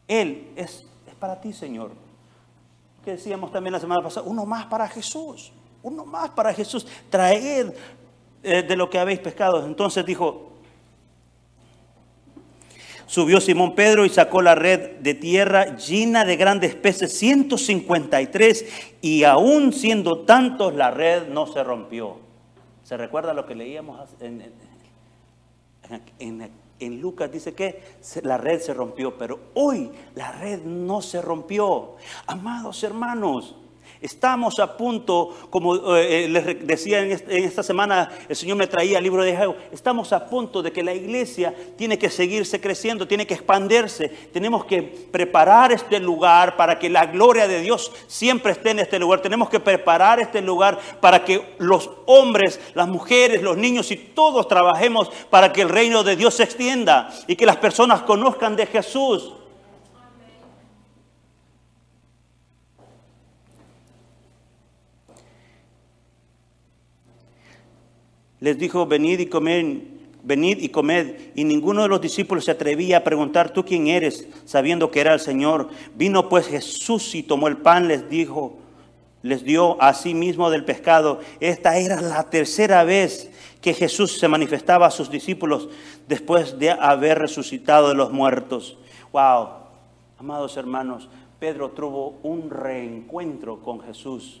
Él 0.08 0.50
es, 0.56 0.84
para 1.20 1.40
ti, 1.40 1.52
Señor. 1.52 1.92
Que 3.04 3.12
decíamos 3.12 3.52
también 3.52 3.72
la 3.72 3.80
semana 3.80 4.02
pasada, 4.02 4.26
uno 4.28 4.44
más 4.44 4.66
para 4.66 4.88
Jesús, 4.88 5.52
uno 5.80 6.04
más 6.04 6.30
para 6.30 6.52
Jesús. 6.52 6.84
Traed 7.08 7.72
eh, 8.42 8.62
de 8.62 8.76
lo 8.76 8.90
que 8.90 8.98
habéis 8.98 9.20
pescado. 9.20 9.64
Entonces 9.64 10.04
dijo, 10.04 10.49
subió 13.10 13.40
Simón 13.40 13.74
Pedro 13.74 14.04
y 14.04 14.08
sacó 14.08 14.40
la 14.40 14.54
red 14.54 14.98
de 15.00 15.14
tierra 15.14 15.76
llena 15.76 16.24
de 16.24 16.36
grandes 16.36 16.76
peces, 16.76 17.12
153, 17.18 18.66
y 19.00 19.24
aún 19.24 19.72
siendo 19.72 20.20
tantos, 20.20 20.76
la 20.76 20.92
red 20.92 21.26
no 21.26 21.48
se 21.48 21.64
rompió. 21.64 22.18
¿Se 22.84 22.96
recuerda 22.96 23.34
lo 23.34 23.46
que 23.46 23.56
leíamos 23.56 23.98
en, 26.20 27.00
Lucas 27.00 27.32
dice 27.32 27.52
que 27.52 27.82
la 28.22 28.38
red 28.38 28.60
se 28.60 28.74
rompió, 28.74 29.18
pero 29.18 29.40
hoy 29.54 29.90
la 30.14 30.30
red 30.30 30.62
no 30.62 31.02
se 31.02 31.20
rompió. 31.20 31.96
Amados 32.28 32.84
hermanos, 32.84 33.56
Estamos 34.02 34.58
a 34.60 34.78
punto, 34.78 35.36
como 35.50 35.94
eh, 35.94 36.24
eh, 36.24 36.28
les 36.28 36.66
decía 36.66 37.00
en, 37.00 37.10
esta 37.10 37.62
semana, 37.62 38.10
el 38.30 38.34
Señor 38.34 38.56
me 38.56 38.66
traía 38.66 38.96
el 38.96 39.04
libro 39.04 39.22
de 39.22 39.36
Jehová, 39.36 39.56
estamos 39.72 40.14
a 40.14 40.26
punto 40.26 40.62
de 40.62 40.72
que 40.72 40.82
la 40.82 40.94
iglesia 40.94 41.54
tiene 41.76 41.98
que 41.98 42.08
seguirse 42.08 42.62
creciendo, 42.62 43.06
tiene 43.06 43.26
que 43.26 43.34
expandirse. 43.34 44.08
Tenemos 44.32 44.64
que 44.64 44.82
preparar 44.82 45.70
este 45.70 46.00
lugar 46.00 46.56
para 46.56 46.78
que 46.78 46.88
la 46.88 47.06
gloria 47.06 47.46
de 47.46 47.60
Dios 47.60 47.92
siempre 48.06 48.52
esté 48.52 48.70
en 48.70 48.78
este 48.78 48.98
lugar. 48.98 49.20
Tenemos 49.20 49.50
que 49.50 49.60
preparar 49.60 50.18
este 50.18 50.40
lugar 50.40 50.78
para 51.02 51.22
que 51.22 51.54
los 51.58 51.90
hombres, 52.06 52.58
las 52.72 52.88
mujeres, 52.88 53.42
los 53.42 53.58
niños 53.58 53.90
y 53.90 53.96
todos 53.96 54.48
trabajemos 54.48 55.10
para 55.28 55.52
que 55.52 55.60
el 55.60 55.68
reino 55.68 56.02
de 56.02 56.16
Dios 56.16 56.32
se 56.34 56.44
extienda 56.44 57.10
y 57.26 57.36
que 57.36 57.44
las 57.44 57.58
personas 57.58 58.00
conozcan 58.00 58.56
de 58.56 58.64
Jesús. 58.64 59.34
Les 68.40 68.58
dijo, 68.58 68.86
venid 68.86 69.20
y 69.20 69.26
comed, 69.26 69.78
venid 70.22 70.58
y 70.60 70.70
comed. 70.70 71.14
Y 71.34 71.44
ninguno 71.44 71.82
de 71.82 71.88
los 71.88 72.00
discípulos 72.00 72.46
se 72.46 72.50
atrevía 72.50 72.98
a 72.98 73.04
preguntar, 73.04 73.52
¿tú 73.52 73.64
quién 73.64 73.86
eres? 73.86 74.28
Sabiendo 74.44 74.90
que 74.90 75.00
era 75.00 75.14
el 75.14 75.20
Señor. 75.20 75.68
Vino 75.94 76.28
pues 76.28 76.46
Jesús 76.46 77.14
y 77.14 77.22
tomó 77.22 77.48
el 77.48 77.58
pan, 77.58 77.86
les 77.86 78.08
dijo, 78.08 78.56
les 79.22 79.44
dio 79.44 79.80
a 79.82 79.92
sí 79.92 80.14
mismo 80.14 80.50
del 80.50 80.64
pescado. 80.64 81.20
Esta 81.40 81.76
era 81.76 82.00
la 82.00 82.28
tercera 82.30 82.84
vez 82.84 83.30
que 83.60 83.74
Jesús 83.74 84.18
se 84.18 84.28
manifestaba 84.28 84.86
a 84.86 84.90
sus 84.90 85.10
discípulos 85.10 85.68
después 86.08 86.58
de 86.58 86.70
haber 86.70 87.18
resucitado 87.18 87.88
de 87.88 87.94
los 87.94 88.10
muertos. 88.10 88.78
Wow, 89.12 89.48
amados 90.18 90.56
hermanos, 90.56 91.08
Pedro 91.38 91.70
tuvo 91.70 92.18
un 92.22 92.50
reencuentro 92.50 93.60
con 93.60 93.80
Jesús. 93.80 94.40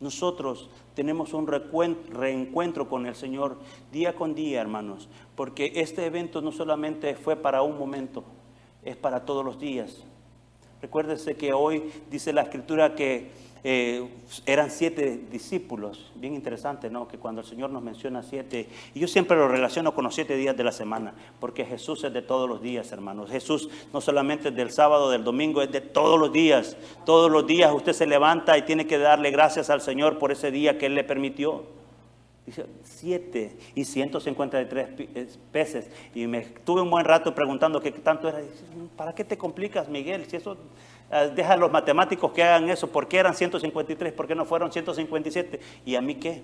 Nosotros 0.00 0.70
tenemos 0.94 1.34
un 1.34 1.46
reencuentro 1.46 2.88
con 2.88 3.04
el 3.06 3.14
Señor 3.14 3.58
día 3.92 4.16
con 4.16 4.34
día, 4.34 4.62
hermanos, 4.62 5.10
porque 5.36 5.72
este 5.76 6.06
evento 6.06 6.40
no 6.40 6.52
solamente 6.52 7.14
fue 7.14 7.36
para 7.36 7.60
un 7.60 7.78
momento, 7.78 8.24
es 8.82 8.96
para 8.96 9.26
todos 9.26 9.44
los 9.44 9.60
días. 9.60 10.02
Recuérdese 10.80 11.36
que 11.36 11.52
hoy 11.52 11.92
dice 12.10 12.32
la 12.32 12.42
escritura 12.42 12.94
que 12.94 13.30
eh, 13.62 14.08
eran 14.46 14.70
siete 14.70 15.20
discípulos. 15.30 16.10
Bien 16.14 16.34
interesante, 16.34 16.88
¿no? 16.88 17.06
Que 17.06 17.18
cuando 17.18 17.42
el 17.42 17.46
Señor 17.46 17.70
nos 17.70 17.82
menciona 17.82 18.22
siete, 18.22 18.68
y 18.94 19.00
yo 19.00 19.08
siempre 19.08 19.36
lo 19.36 19.48
relaciono 19.48 19.94
con 19.94 20.04
los 20.04 20.14
siete 20.14 20.36
días 20.36 20.56
de 20.56 20.64
la 20.64 20.72
semana, 20.72 21.14
porque 21.40 21.64
Jesús 21.64 22.04
es 22.04 22.12
de 22.12 22.22
todos 22.22 22.48
los 22.48 22.62
días, 22.62 22.90
hermanos. 22.92 23.30
Jesús 23.30 23.68
no 23.92 24.00
solamente 24.00 24.48
es 24.48 24.56
del 24.56 24.70
sábado, 24.70 25.10
del 25.10 25.24
domingo, 25.24 25.62
es 25.62 25.70
de 25.70 25.80
todos 25.80 26.18
los 26.18 26.32
días. 26.32 26.76
Todos 27.04 27.30
los 27.30 27.46
días 27.46 27.72
usted 27.72 27.92
se 27.92 28.06
levanta 28.06 28.56
y 28.56 28.62
tiene 28.62 28.86
que 28.86 28.98
darle 28.98 29.30
gracias 29.30 29.70
al 29.70 29.80
Señor 29.80 30.18
por 30.18 30.32
ese 30.32 30.50
día 30.50 30.78
que 30.78 30.86
Él 30.86 30.94
le 30.94 31.04
permitió. 31.04 31.64
Dice, 32.46 32.66
siete 32.82 33.56
y 33.74 33.84
153 33.84 35.38
peces. 35.52 35.90
Y 36.14 36.26
me 36.26 36.40
tuve 36.40 36.80
un 36.80 36.90
buen 36.90 37.04
rato 37.04 37.34
preguntando 37.34 37.80
qué 37.80 37.92
tanto 37.92 38.28
era. 38.28 38.40
¿Para 38.96 39.14
qué 39.14 39.24
te 39.24 39.36
complicas, 39.38 39.88
Miguel? 39.88 40.26
Si 40.26 40.36
eso, 40.36 40.54
eh, 40.54 40.56
deja 41.34 41.54
a 41.54 41.56
los 41.56 41.72
matemáticos 41.72 42.32
que 42.32 42.42
hagan 42.42 42.68
eso. 42.70 42.88
¿Por 42.88 43.08
qué 43.08 43.18
eran 43.18 43.34
153? 43.34 44.12
¿Por 44.12 44.26
qué 44.26 44.34
no 44.34 44.44
fueron 44.44 44.70
157? 44.70 45.60
¿Y 45.84 45.96
a 45.96 46.00
mí 46.00 46.14
qué? 46.14 46.42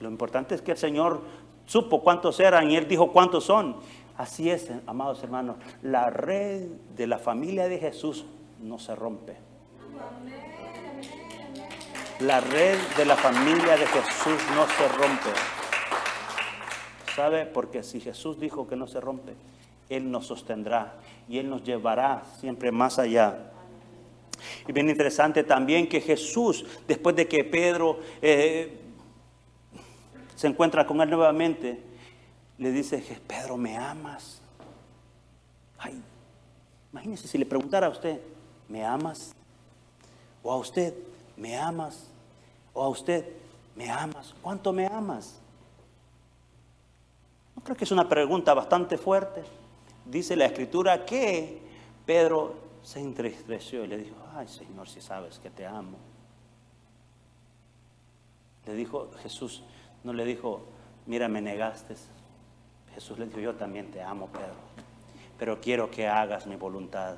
Lo 0.00 0.08
importante 0.08 0.54
es 0.54 0.62
que 0.62 0.72
el 0.72 0.78
Señor 0.78 1.20
supo 1.66 2.02
cuántos 2.02 2.40
eran 2.40 2.70
y 2.70 2.76
Él 2.76 2.88
dijo 2.88 3.12
cuántos 3.12 3.44
son. 3.44 3.76
Así 4.16 4.50
es, 4.50 4.70
amados 4.86 5.22
hermanos. 5.22 5.56
La 5.82 6.10
red 6.10 6.68
de 6.96 7.06
la 7.06 7.18
familia 7.18 7.68
de 7.68 7.78
Jesús 7.78 8.24
no 8.60 8.78
se 8.78 8.94
rompe. 8.94 9.36
La 12.20 12.40
red 12.40 12.78
de 12.96 13.04
la 13.04 13.16
familia 13.16 13.76
de 13.76 13.86
Jesús 13.86 14.40
no 14.54 14.66
se 14.66 14.88
rompe. 14.88 15.30
¿Sabe? 17.14 17.46
Porque 17.46 17.82
si 17.82 18.00
Jesús 18.00 18.38
dijo 18.38 18.68
que 18.68 18.76
no 18.76 18.86
se 18.86 19.00
rompe, 19.00 19.34
Él 19.90 20.10
nos 20.10 20.26
sostendrá 20.26 20.94
y 21.28 21.38
Él 21.38 21.50
nos 21.50 21.62
llevará 21.62 22.22
siempre 22.38 22.72
más 22.72 22.98
allá. 22.98 23.50
Y 24.66 24.72
bien 24.72 24.88
interesante 24.88 25.44
también 25.44 25.88
que 25.88 26.00
Jesús, 26.00 26.64
después 26.88 27.14
de 27.16 27.28
que 27.28 27.44
Pedro 27.44 27.98
eh, 28.22 28.78
se 30.36 30.46
encuentra 30.46 30.86
con 30.86 31.00
Él 31.02 31.10
nuevamente, 31.10 31.82
le 32.56 32.70
dice, 32.70 33.04
Pedro, 33.26 33.56
¿me 33.56 33.76
amas? 33.76 34.40
Ay, 35.76 36.00
imagínese 36.92 37.26
si 37.26 37.36
le 37.36 37.44
preguntara 37.44 37.88
a 37.88 37.90
usted, 37.90 38.20
¿me 38.68 38.84
amas? 38.84 39.34
O 40.42 40.52
a 40.52 40.56
usted, 40.56 40.94
¿me 41.36 41.56
amas? 41.56 42.06
O 42.72 42.84
a 42.84 42.88
usted, 42.88 43.26
¿me 43.74 43.90
amas? 43.90 44.34
¿Cuánto 44.40 44.72
me 44.72 44.86
amas? 44.86 45.40
No 47.56 47.62
creo 47.62 47.76
que 47.76 47.84
es 47.84 47.90
una 47.90 48.08
pregunta 48.08 48.54
bastante 48.54 48.96
fuerte. 48.96 49.42
Dice 50.10 50.34
la 50.34 50.46
escritura 50.46 51.04
que 51.04 51.60
Pedro 52.04 52.54
se 52.82 52.98
entristeció 52.98 53.84
y 53.84 53.86
le 53.86 53.98
dijo, 53.98 54.16
ay 54.34 54.48
Señor, 54.48 54.88
si 54.88 55.00
sabes 55.00 55.38
que 55.38 55.50
te 55.50 55.64
amo. 55.64 55.98
Le 58.66 58.74
dijo 58.74 59.10
Jesús, 59.22 59.62
no 60.02 60.12
le 60.12 60.24
dijo, 60.24 60.62
mira, 61.06 61.28
me 61.28 61.40
negaste. 61.40 61.94
Jesús 62.92 63.18
le 63.20 63.26
dijo, 63.26 63.38
yo 63.38 63.54
también 63.54 63.92
te 63.92 64.02
amo, 64.02 64.26
Pedro, 64.26 64.56
pero 65.38 65.60
quiero 65.60 65.90
que 65.90 66.08
hagas 66.08 66.46
mi 66.46 66.56
voluntad. 66.56 67.16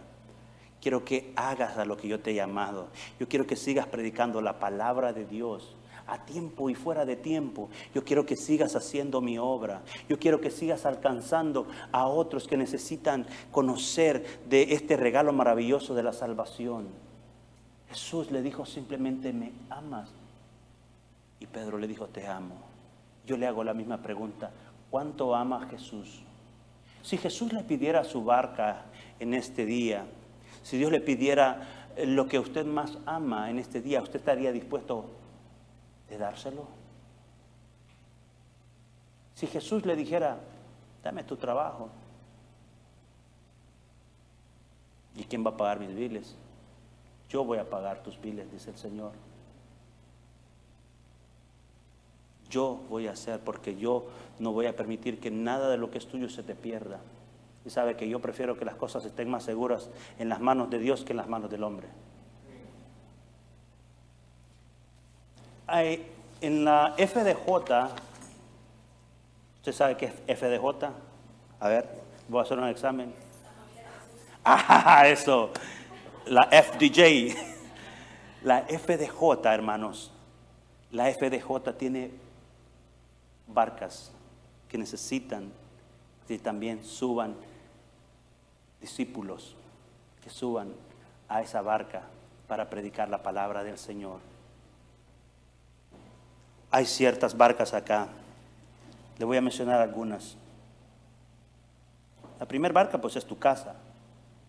Quiero 0.83 1.05
que 1.05 1.33
hagas 1.37 1.79
a 1.79 1.85
lo 1.85 1.97
que 1.97 2.09
yo 2.09 2.21
te 2.21 2.33
he 2.33 2.35
llamado. 2.35 2.89
Yo 3.19 3.29
quiero 3.29 3.47
que 3.47 3.57
sigas 3.57 3.87
predicando 3.87 4.43
la 4.43 4.59
palabra 4.59 5.13
de 5.13 5.25
Dios 5.25 5.77
a 6.07 6.25
tiempo 6.25 6.71
y 6.71 6.75
fuera 6.75 7.05
de 7.05 7.17
tiempo. 7.17 7.69
Yo 7.95 8.05
quiero 8.05 8.27
que 8.27 8.37
sigas 8.37 8.77
haciendo 8.77 9.21
mi 9.21 9.39
obra. 9.39 9.83
Yo 10.09 10.19
quiero 10.19 10.41
que 10.41 10.51
sigas 10.51 10.87
alcanzando 10.87 11.67
a 11.93 12.07
otros 12.07 12.47
que 12.47 12.57
necesitan 12.57 13.27
conocer 13.51 14.41
de 14.49 14.75
este 14.75 14.97
regalo 14.97 15.33
maravilloso 15.33 15.95
de 15.95 16.03
la 16.03 16.13
salvación. 16.13 16.87
Jesús 17.89 18.31
le 18.31 18.43
dijo 18.43 18.65
simplemente, 18.65 19.33
¿me 19.33 19.53
amas? 19.69 20.11
Y 21.41 21.47
Pedro 21.47 21.79
le 21.79 21.87
dijo, 21.87 22.07
te 22.07 22.27
amo. 22.27 22.57
Yo 23.27 23.37
le 23.37 23.47
hago 23.47 23.63
la 23.65 23.75
misma 23.75 23.99
pregunta, 23.99 24.51
¿cuánto 24.91 25.35
ama 25.35 25.67
Jesús? 25.71 26.23
Si 27.03 27.19
Jesús 27.19 27.53
le 27.53 27.63
pidiera 27.63 28.05
su 28.05 28.25
barca 28.25 28.85
en 29.19 29.35
este 29.35 29.67
día, 29.67 30.07
si 30.63 30.79
Dios 30.79 30.91
le 30.91 31.01
pidiera 31.01 31.89
lo 32.05 32.27
que 32.27 32.39
usted 32.39 32.65
más 32.65 32.99
ama 33.07 33.51
en 33.51 33.59
este 33.59 33.81
día, 33.81 34.01
¿usted 34.03 34.21
estaría 34.21 34.53
dispuesto 34.53 35.07
de 36.13 36.19
dárselo? 36.19 36.67
Si 39.35 39.47
Jesús 39.47 39.87
le 39.87 39.97
dijera, 39.97 40.39
dame 41.03 41.25
tu 41.25 41.37
trabajo, 41.37 41.89
¿y 45.17 45.25
quién 45.25 45.45
va 45.45 45.51
a 45.51 45.57
pagar 45.57 45.81
mis 45.81 45.95
biles? 45.95 46.37
Yo 47.31 47.45
voy 47.45 47.59
a 47.59 47.69
pagar 47.69 48.03
tus 48.03 48.21
biles, 48.21 48.53
dice 48.53 48.71
el 48.71 48.77
Señor. 48.77 49.13
Yo 52.51 52.83
voy 52.91 53.07
a 53.07 53.13
hacer 53.13 53.41
porque 53.41 53.77
yo 53.77 54.07
no 54.39 54.53
voy 54.53 54.67
a 54.67 54.77
permitir 54.77 55.19
que 55.19 55.31
nada 55.31 55.71
de 55.71 55.79
lo 55.79 55.91
que 55.91 55.97
es 55.97 56.07
tuyo 56.07 56.29
se 56.29 56.43
te 56.43 56.55
pierda. 56.55 57.01
Y 57.65 57.71
sabe 57.71 57.97
que 57.97 58.07
yo 58.07 58.21
prefiero 58.21 58.59
que 58.59 58.67
las 58.67 58.75
cosas 58.75 59.07
estén 59.07 59.31
más 59.31 59.45
seguras 59.45 59.89
en 60.19 60.29
las 60.29 60.41
manos 60.41 60.69
de 60.69 60.79
Dios 60.79 61.05
que 61.05 61.13
en 61.13 61.17
las 61.17 61.29
manos 61.29 61.51
del 61.51 61.65
hombre. 61.65 61.89
Hay, 65.67 66.11
en 66.41 66.65
la 66.65 66.95
FDJ, 66.97 67.49
¿usted 69.57 69.73
sabe 69.73 69.97
qué 69.97 70.13
es 70.27 70.39
FDJ? 70.39 70.87
A 71.61 71.69
ver, 71.69 71.89
voy 72.29 72.41
a 72.41 72.43
hacer 72.43 72.59
un 72.59 72.69
examen. 72.69 73.15
Ah, 74.45 75.05
eso, 75.07 75.51
la 76.27 76.49
FDJ. 76.51 77.37
La 78.43 78.63
FDJ, 78.63 79.45
hermanos. 79.45 80.11
La 80.91 81.05
FDJ 81.13 81.77
tiene 81.79 82.11
barcas 83.47 84.11
que 84.69 84.77
necesitan 84.77 85.53
que 86.27 86.41
también 86.41 86.85
suban 86.85 87.37
discípulos 88.81 89.55
que 90.23 90.31
suban 90.31 90.75
a 91.29 91.41
esa 91.41 91.63
barca 91.63 92.03
para 92.49 92.69
predicar 92.69 93.09
la 93.09 93.23
palabra 93.23 93.65
del 93.65 93.79
Señor. 93.79 94.19
Hay 96.73 96.87
ciertas 96.87 97.37
barcas 97.37 97.75
acá. 97.75 98.09
Le 99.19 99.27
voy 99.27 99.37
a 99.37 99.43
mencionar 99.43 99.81
algunas. 99.81 100.37
La 102.41 102.47
primera 102.47 102.73
barca 102.73 102.99
pues 102.99 103.15
es 103.15 103.27
tu 103.27 103.39
casa. 103.39 103.75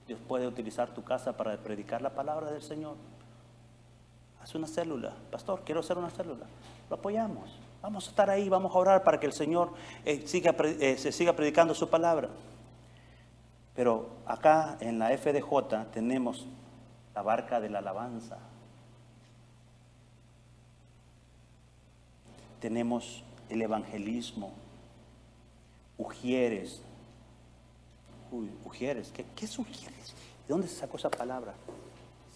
Dios 0.07 0.19
puede 0.25 0.47
utilizar 0.47 0.89
tu 0.93 1.03
casa 1.03 1.35
para 1.35 1.55
predicar 1.57 2.01
la 2.01 2.11
palabra 2.11 2.49
del 2.49 2.61
Señor. 2.61 2.95
Haz 4.41 4.55
una 4.55 4.67
célula. 4.67 5.13
Pastor, 5.31 5.63
quiero 5.65 5.81
hacer 5.81 5.97
una 5.97 6.09
célula. 6.09 6.45
Lo 6.89 6.95
apoyamos. 6.95 7.59
Vamos 7.81 8.07
a 8.07 8.09
estar 8.11 8.29
ahí, 8.29 8.47
vamos 8.47 8.73
a 8.73 8.77
orar 8.77 9.03
para 9.03 9.19
que 9.19 9.25
el 9.25 9.33
Señor 9.33 9.73
eh, 10.05 10.25
siga, 10.25 10.55
eh, 10.59 10.95
se 10.97 11.11
siga 11.11 11.33
predicando 11.33 11.75
su 11.75 11.89
palabra. 11.89 12.29
Pero 13.75 14.07
acá 14.25 14.77
en 14.79 14.97
la 14.97 15.09
FDJ 15.09 15.91
tenemos 15.91 16.47
la 17.13 17.21
barca 17.21 17.59
de 17.59 17.69
la 17.69 17.79
alabanza. 17.79 18.37
Tenemos 22.63 23.25
el 23.49 23.61
evangelismo. 23.61 24.53
Ujieres. 25.97 26.81
Uy, 28.31 28.49
Ujieres. 28.63 29.11
¿Qué, 29.11 29.25
¿Qué 29.35 29.43
es 29.43 29.59
Ujieres? 29.59 30.13
¿De 30.47 30.53
dónde 30.53 30.69
se 30.69 30.75
sacó 30.75 30.95
esa 30.95 31.09
palabra? 31.09 31.55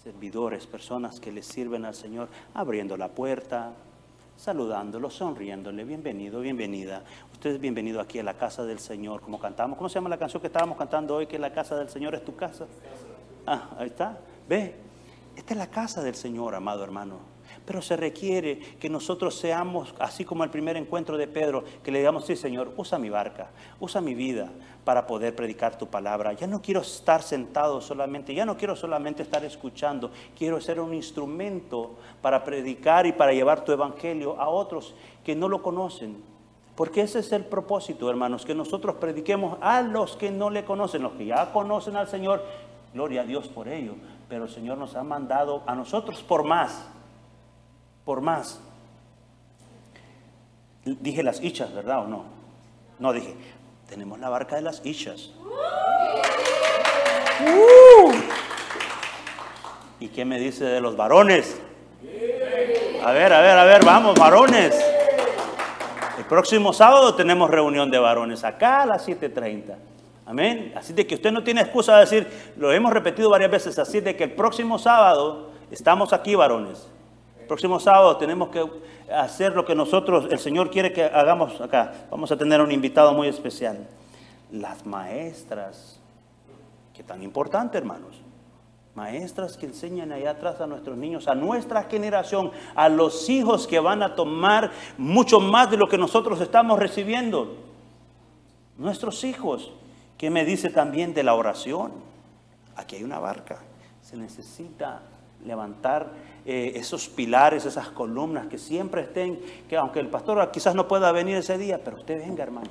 Servidores, 0.03 0.67
personas 0.67 1.21
que 1.21 1.31
le 1.31 1.41
sirven 1.41 1.85
al 1.85 1.95
Señor, 1.95 2.27
abriendo 2.53 2.97
la 2.97 3.07
puerta, 3.07 3.71
saludándolo, 4.35 5.09
sonriéndole, 5.09 5.85
bienvenido, 5.85 6.41
bienvenida. 6.41 7.05
Usted 7.31 7.51
es 7.51 7.61
bienvenido 7.61 8.01
aquí 8.01 8.19
a 8.19 8.23
la 8.23 8.33
casa 8.33 8.65
del 8.65 8.79
Señor, 8.79 9.21
como 9.21 9.39
cantamos. 9.39 9.77
¿Cómo 9.77 9.87
se 9.87 9.95
llama 9.95 10.09
la 10.09 10.19
canción 10.19 10.41
que 10.41 10.47
estábamos 10.47 10.77
cantando 10.77 11.15
hoy? 11.15 11.27
Que 11.27 11.39
la 11.39 11.53
casa 11.53 11.77
del 11.77 11.87
Señor 11.87 12.15
es 12.15 12.25
tu 12.25 12.35
casa. 12.35 12.65
Ah, 13.45 13.69
ahí 13.77 13.87
está. 13.87 14.19
Ve, 14.49 14.75
esta 15.37 15.53
es 15.53 15.57
la 15.57 15.67
casa 15.67 16.03
del 16.03 16.15
Señor, 16.15 16.53
amado 16.53 16.83
hermano. 16.83 17.36
Pero 17.67 17.81
se 17.81 17.97
requiere 17.97 18.59
que 18.79 18.89
nosotros 18.89 19.35
seamos, 19.35 19.93
así 19.99 20.23
como 20.23 20.45
el 20.45 20.49
primer 20.49 20.77
encuentro 20.77 21.17
de 21.17 21.27
Pedro, 21.27 21.65
que 21.83 21.91
le 21.91 21.99
digamos, 21.99 22.25
sí 22.25 22.37
Señor, 22.37 22.71
usa 22.77 22.97
mi 22.97 23.09
barca, 23.09 23.49
usa 23.81 23.99
mi 23.99 24.15
vida 24.15 24.49
para 24.85 25.05
poder 25.05 25.35
predicar 25.35 25.77
tu 25.77 25.87
palabra. 25.87 26.31
Ya 26.31 26.47
no 26.47 26.61
quiero 26.61 26.79
estar 26.79 27.21
sentado 27.21 27.81
solamente, 27.81 28.33
ya 28.33 28.45
no 28.45 28.55
quiero 28.55 28.77
solamente 28.77 29.21
estar 29.21 29.43
escuchando, 29.43 30.11
quiero 30.37 30.61
ser 30.61 30.79
un 30.79 30.93
instrumento 30.93 31.97
para 32.21 32.45
predicar 32.45 33.05
y 33.05 33.11
para 33.11 33.33
llevar 33.33 33.65
tu 33.65 33.73
evangelio 33.73 34.39
a 34.39 34.47
otros 34.47 34.95
que 35.25 35.35
no 35.35 35.49
lo 35.49 35.61
conocen. 35.61 36.23
Porque 36.73 37.01
ese 37.01 37.19
es 37.19 37.33
el 37.33 37.43
propósito, 37.43 38.09
hermanos, 38.09 38.45
que 38.45 38.55
nosotros 38.55 38.95
prediquemos 38.95 39.57
a 39.59 39.81
los 39.81 40.15
que 40.15 40.31
no 40.31 40.49
le 40.49 40.63
conocen, 40.63 41.03
los 41.03 41.13
que 41.13 41.25
ya 41.25 41.51
conocen 41.51 41.97
al 41.97 42.07
Señor, 42.07 42.45
gloria 42.93 43.23
a 43.23 43.25
Dios 43.25 43.49
por 43.49 43.67
ello, 43.67 43.95
pero 44.29 44.45
el 44.45 44.49
Señor 44.49 44.77
nos 44.77 44.95
ha 44.95 45.03
mandado 45.03 45.63
a 45.67 45.75
nosotros 45.75 46.23
por 46.23 46.45
más 46.45 46.87
por 48.07 48.21
más. 48.21 48.57
Dije 50.85 51.21
las 51.21 51.43
hichas, 51.43 51.73
¿verdad 51.75 52.05
o 52.05 52.07
no? 52.07 52.23
No, 52.99 53.11
dije, 53.11 53.35
tenemos 53.89 54.17
la 54.17 54.29
barca 54.29 54.55
de 54.55 54.61
las 54.61 54.81
hichas. 54.85 55.31
Uh. 57.41 58.13
¿Y 59.99 60.07
qué 60.07 60.23
me 60.23 60.39
dice 60.39 60.63
de 60.63 60.79
los 60.79 60.95
varones? 60.95 61.59
A 63.03 63.11
ver, 63.11 63.33
a 63.33 63.41
ver, 63.41 63.57
a 63.57 63.65
ver, 63.65 63.83
vamos, 63.83 64.17
varones. 64.17 64.73
El 66.17 66.23
próximo 66.23 66.71
sábado 66.71 67.13
tenemos 67.13 67.51
reunión 67.51 67.91
de 67.91 67.99
varones 67.99 68.45
acá 68.45 68.83
a 68.83 68.85
las 68.85 69.05
7.30. 69.05 69.75
Amén. 70.25 70.71
Así 70.77 70.93
de 70.93 71.05
que 71.05 71.15
usted 71.15 71.33
no 71.33 71.43
tiene 71.43 71.59
excusa 71.59 71.95
de 71.95 71.99
decir, 71.99 72.53
lo 72.55 72.71
hemos 72.71 72.93
repetido 72.93 73.29
varias 73.29 73.51
veces, 73.51 73.77
así 73.77 73.99
de 73.99 74.15
que 74.15 74.23
el 74.23 74.31
próximo 74.31 74.79
sábado 74.79 75.51
estamos 75.69 76.13
aquí, 76.13 76.35
varones. 76.35 76.87
Próximo 77.47 77.79
sábado 77.79 78.17
tenemos 78.17 78.49
que 78.49 78.65
hacer 79.11 79.55
lo 79.55 79.65
que 79.65 79.73
nosotros, 79.73 80.27
el 80.29 80.39
Señor 80.39 80.69
quiere 80.69 80.93
que 80.93 81.03
hagamos 81.03 81.59
acá. 81.61 81.93
Vamos 82.11 82.31
a 82.31 82.37
tener 82.37 82.61
un 82.61 82.71
invitado 82.71 83.13
muy 83.13 83.27
especial. 83.27 83.87
Las 84.51 84.85
maestras, 84.85 85.99
que 86.93 87.03
tan 87.03 87.23
importante, 87.23 87.77
hermanos. 87.77 88.21
Maestras 88.95 89.57
que 89.57 89.67
enseñan 89.67 90.11
allá 90.11 90.31
atrás 90.31 90.59
a 90.59 90.65
nuestros 90.65 90.97
niños, 90.97 91.27
a 91.27 91.35
nuestra 91.35 91.83
generación, 91.83 92.51
a 92.73 92.89
los 92.89 93.29
hijos 93.29 93.67
que 93.67 93.79
van 93.79 94.01
a 94.01 94.15
tomar 94.15 94.71
mucho 94.97 95.39
más 95.39 95.69
de 95.69 95.77
lo 95.77 95.87
que 95.87 95.99
nosotros 95.99 96.41
estamos 96.41 96.79
recibiendo. 96.79 97.55
Nuestros 98.77 99.23
hijos, 99.23 99.71
que 100.17 100.31
me 100.31 100.45
dice 100.45 100.69
también 100.69 101.13
de 101.13 101.23
la 101.23 101.35
oración. 101.35 101.91
Aquí 102.75 102.95
hay 102.95 103.03
una 103.03 103.19
barca. 103.19 103.59
Se 104.01 104.17
necesita 104.17 105.01
levantar 105.45 106.09
eh, 106.49 106.71
esos 106.75 107.09
pilares, 107.09 107.65
esas 107.65 107.89
columnas 107.89 108.47
que 108.47 108.57
siempre 108.57 109.01
estén, 109.01 109.37
que 109.67 109.75
aunque 109.75 109.99
el 109.99 110.07
pastor 110.07 110.49
quizás 110.49 110.73
no 110.75 110.87
pueda 110.87 111.11
venir 111.11 111.35
ese 111.35 111.57
día, 111.57 111.81
pero 111.83 111.97
usted 111.97 112.17
venga, 112.17 112.41
hermano. 112.41 112.69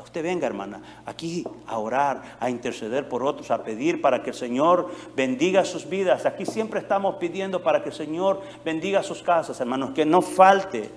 Usted 0.00 0.22
venga, 0.22 0.46
hermana, 0.46 0.80
aquí 1.04 1.44
a 1.66 1.76
orar, 1.78 2.22
a 2.38 2.48
interceder 2.48 3.08
por 3.08 3.24
otros, 3.24 3.50
a 3.50 3.62
pedir 3.64 4.00
para 4.00 4.22
que 4.22 4.30
el 4.30 4.36
Señor 4.36 4.88
bendiga 5.14 5.64
sus 5.64 5.88
vidas. 5.88 6.24
Aquí 6.24 6.46
siempre 6.46 6.80
estamos 6.80 7.16
pidiendo 7.16 7.62
para 7.62 7.82
que 7.82 7.90
el 7.90 7.94
Señor 7.94 8.40
bendiga 8.64 9.02
sus 9.02 9.22
casas, 9.22 9.60
hermanos, 9.60 9.90
que 9.90 10.06
no 10.06 10.22
falte 10.22 10.88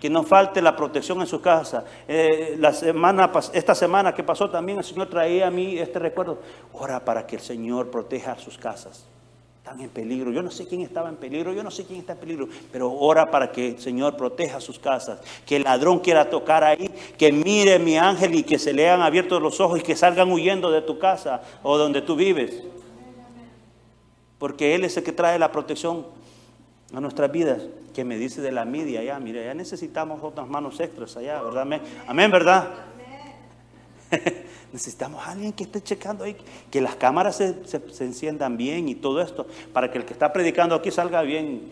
que 0.00 0.10
no 0.10 0.22
falte 0.22 0.60
la 0.60 0.76
protección 0.76 1.18
en 1.22 1.26
su 1.26 1.40
casa. 1.40 1.82
Eh, 2.06 2.56
la 2.58 2.74
semana, 2.74 3.32
esta 3.54 3.74
semana 3.74 4.12
que 4.14 4.22
pasó 4.22 4.50
también 4.50 4.76
el 4.76 4.84
Señor 4.84 5.08
traía 5.08 5.46
a 5.46 5.50
mí 5.50 5.78
este 5.78 5.98
recuerdo. 5.98 6.40
Ora 6.74 7.02
para 7.02 7.26
que 7.26 7.36
el 7.36 7.42
Señor 7.42 7.90
proteja 7.90 8.36
sus 8.36 8.58
casas. 8.58 9.08
Están 9.64 9.80
en 9.80 9.88
peligro. 9.88 10.30
Yo 10.30 10.42
no 10.42 10.50
sé 10.50 10.66
quién 10.66 10.82
estaba 10.82 11.08
en 11.08 11.16
peligro, 11.16 11.54
yo 11.54 11.62
no 11.62 11.70
sé 11.70 11.86
quién 11.86 12.00
está 12.00 12.12
en 12.12 12.18
peligro, 12.18 12.48
pero 12.70 12.92
ora 12.92 13.30
para 13.30 13.50
que 13.50 13.68
el 13.68 13.80
Señor 13.80 14.14
proteja 14.14 14.60
sus 14.60 14.78
casas. 14.78 15.20
Que 15.46 15.56
el 15.56 15.62
ladrón 15.62 16.00
quiera 16.00 16.28
tocar 16.28 16.62
ahí, 16.62 16.90
que 17.16 17.32
mire 17.32 17.78
mi 17.78 17.96
ángel 17.96 18.34
y 18.34 18.42
que 18.42 18.58
se 18.58 18.74
le 18.74 18.86
hayan 18.86 19.00
abierto 19.00 19.40
los 19.40 19.60
ojos 19.60 19.80
y 19.80 19.82
que 19.82 19.96
salgan 19.96 20.30
huyendo 20.30 20.70
de 20.70 20.82
tu 20.82 20.98
casa 20.98 21.40
o 21.62 21.78
donde 21.78 22.02
tú 22.02 22.14
vives. 22.14 22.62
Porque 24.36 24.74
Él 24.74 24.84
es 24.84 24.98
el 24.98 25.02
que 25.02 25.12
trae 25.12 25.38
la 25.38 25.50
protección 25.50 26.04
a 26.92 27.00
nuestras 27.00 27.32
vidas. 27.32 27.62
Que 27.94 28.04
me 28.04 28.18
dice 28.18 28.42
de 28.42 28.52
la 28.52 28.66
media 28.66 29.00
allá, 29.00 29.18
mire, 29.18 29.46
ya 29.46 29.54
necesitamos 29.54 30.22
otras 30.22 30.46
manos 30.46 30.78
extras 30.78 31.16
allá, 31.16 31.40
¿verdad? 31.40 31.80
Amén, 32.06 32.30
¿verdad? 32.30 32.68
Necesitamos 34.74 35.24
a 35.24 35.30
alguien 35.30 35.52
que 35.52 35.62
esté 35.62 35.80
checando 35.80 36.24
ahí, 36.24 36.36
que 36.68 36.80
las 36.80 36.96
cámaras 36.96 37.36
se, 37.36 37.64
se, 37.64 38.04
enciendan 38.04 38.56
bien 38.56 38.88
y 38.88 38.96
todo 38.96 39.22
esto, 39.22 39.46
para 39.72 39.88
que 39.88 39.98
el 39.98 40.04
que 40.04 40.12
está 40.12 40.32
predicando 40.32 40.74
aquí 40.74 40.90
salga 40.90 41.22
bien, 41.22 41.62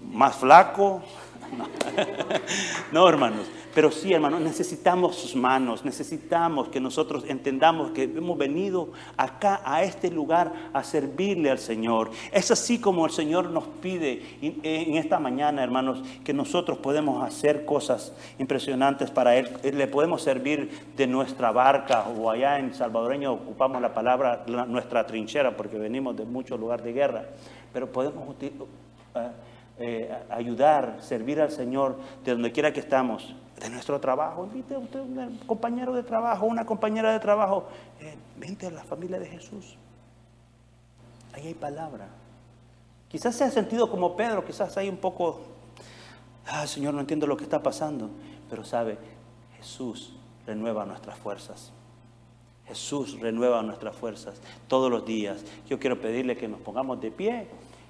más 0.00 0.36
flaco. 0.36 1.02
no 2.92 3.08
hermanos, 3.08 3.46
pero 3.74 3.92
sí, 3.92 4.12
hermanos, 4.12 4.40
necesitamos 4.40 5.16
sus 5.16 5.36
manos, 5.36 5.84
necesitamos 5.84 6.68
que 6.68 6.80
nosotros 6.80 7.24
entendamos 7.28 7.92
que 7.92 8.02
hemos 8.04 8.36
venido 8.36 8.88
acá, 9.16 9.60
a 9.64 9.84
este 9.84 10.10
lugar, 10.10 10.52
a 10.72 10.82
servirle 10.82 11.50
al 11.50 11.58
Señor. 11.58 12.10
Es 12.32 12.50
así 12.50 12.80
como 12.80 13.06
el 13.06 13.12
Señor 13.12 13.50
nos 13.50 13.64
pide 13.64 14.22
en 14.40 14.96
esta 14.96 15.20
mañana, 15.20 15.62
hermanos, 15.62 16.02
que 16.24 16.32
nosotros 16.32 16.78
podemos 16.78 17.22
hacer 17.22 17.64
cosas 17.64 18.12
impresionantes 18.38 19.10
para 19.10 19.36
Él. 19.36 19.48
Le 19.62 19.86
podemos 19.86 20.22
servir 20.22 20.70
de 20.96 21.06
nuestra 21.06 21.52
barca, 21.52 22.08
o 22.08 22.30
allá 22.30 22.58
en 22.58 22.74
salvadoreño 22.74 23.32
ocupamos 23.32 23.80
la 23.80 23.94
palabra 23.94 24.44
nuestra 24.46 25.06
trinchera, 25.06 25.56
porque 25.56 25.78
venimos 25.78 26.16
de 26.16 26.24
muchos 26.24 26.58
lugares 26.58 26.84
de 26.84 26.92
guerra, 26.92 27.26
pero 27.72 27.92
podemos 27.92 28.28
uh, 28.28 29.18
eh, 29.78 30.12
ayudar, 30.30 30.98
servir 31.00 31.40
al 31.40 31.50
Señor 31.50 31.98
de 32.24 32.32
donde 32.32 32.52
quiera 32.52 32.72
que 32.72 32.80
estamos, 32.80 33.34
de 33.60 33.70
nuestro 33.70 34.00
trabajo. 34.00 34.44
Invite 34.44 34.74
a 34.74 34.78
usted 34.78 35.00
un 35.00 35.38
compañero 35.46 35.92
de 35.92 36.02
trabajo, 36.02 36.46
una 36.46 36.64
compañera 36.64 37.12
de 37.12 37.20
trabajo. 37.20 37.68
Eh, 38.00 38.16
vente 38.36 38.66
a 38.66 38.70
la 38.70 38.84
familia 38.84 39.18
de 39.18 39.26
Jesús. 39.26 39.76
Ahí 41.32 41.48
hay 41.48 41.54
palabra. 41.54 42.08
Quizás 43.08 43.36
se 43.36 43.44
ha 43.44 43.50
sentido 43.50 43.90
como 43.90 44.16
Pedro, 44.16 44.44
quizás 44.44 44.76
hay 44.76 44.88
un 44.88 44.98
poco, 44.98 45.40
ah, 46.46 46.66
Señor, 46.66 46.94
no 46.94 47.00
entiendo 47.00 47.26
lo 47.26 47.36
que 47.36 47.44
está 47.44 47.62
pasando. 47.62 48.10
Pero 48.50 48.64
sabe, 48.64 48.98
Jesús 49.56 50.14
renueva 50.46 50.84
nuestras 50.84 51.18
fuerzas. 51.18 51.72
Jesús 52.66 53.18
renueva 53.18 53.62
nuestras 53.62 53.96
fuerzas 53.96 54.40
todos 54.68 54.90
los 54.90 55.06
días. 55.06 55.42
Yo 55.68 55.78
quiero 55.78 56.00
pedirle 56.00 56.36
que 56.36 56.48
nos 56.48 56.60
pongamos 56.60 57.00
de 57.00 57.10
pie. 57.10 57.48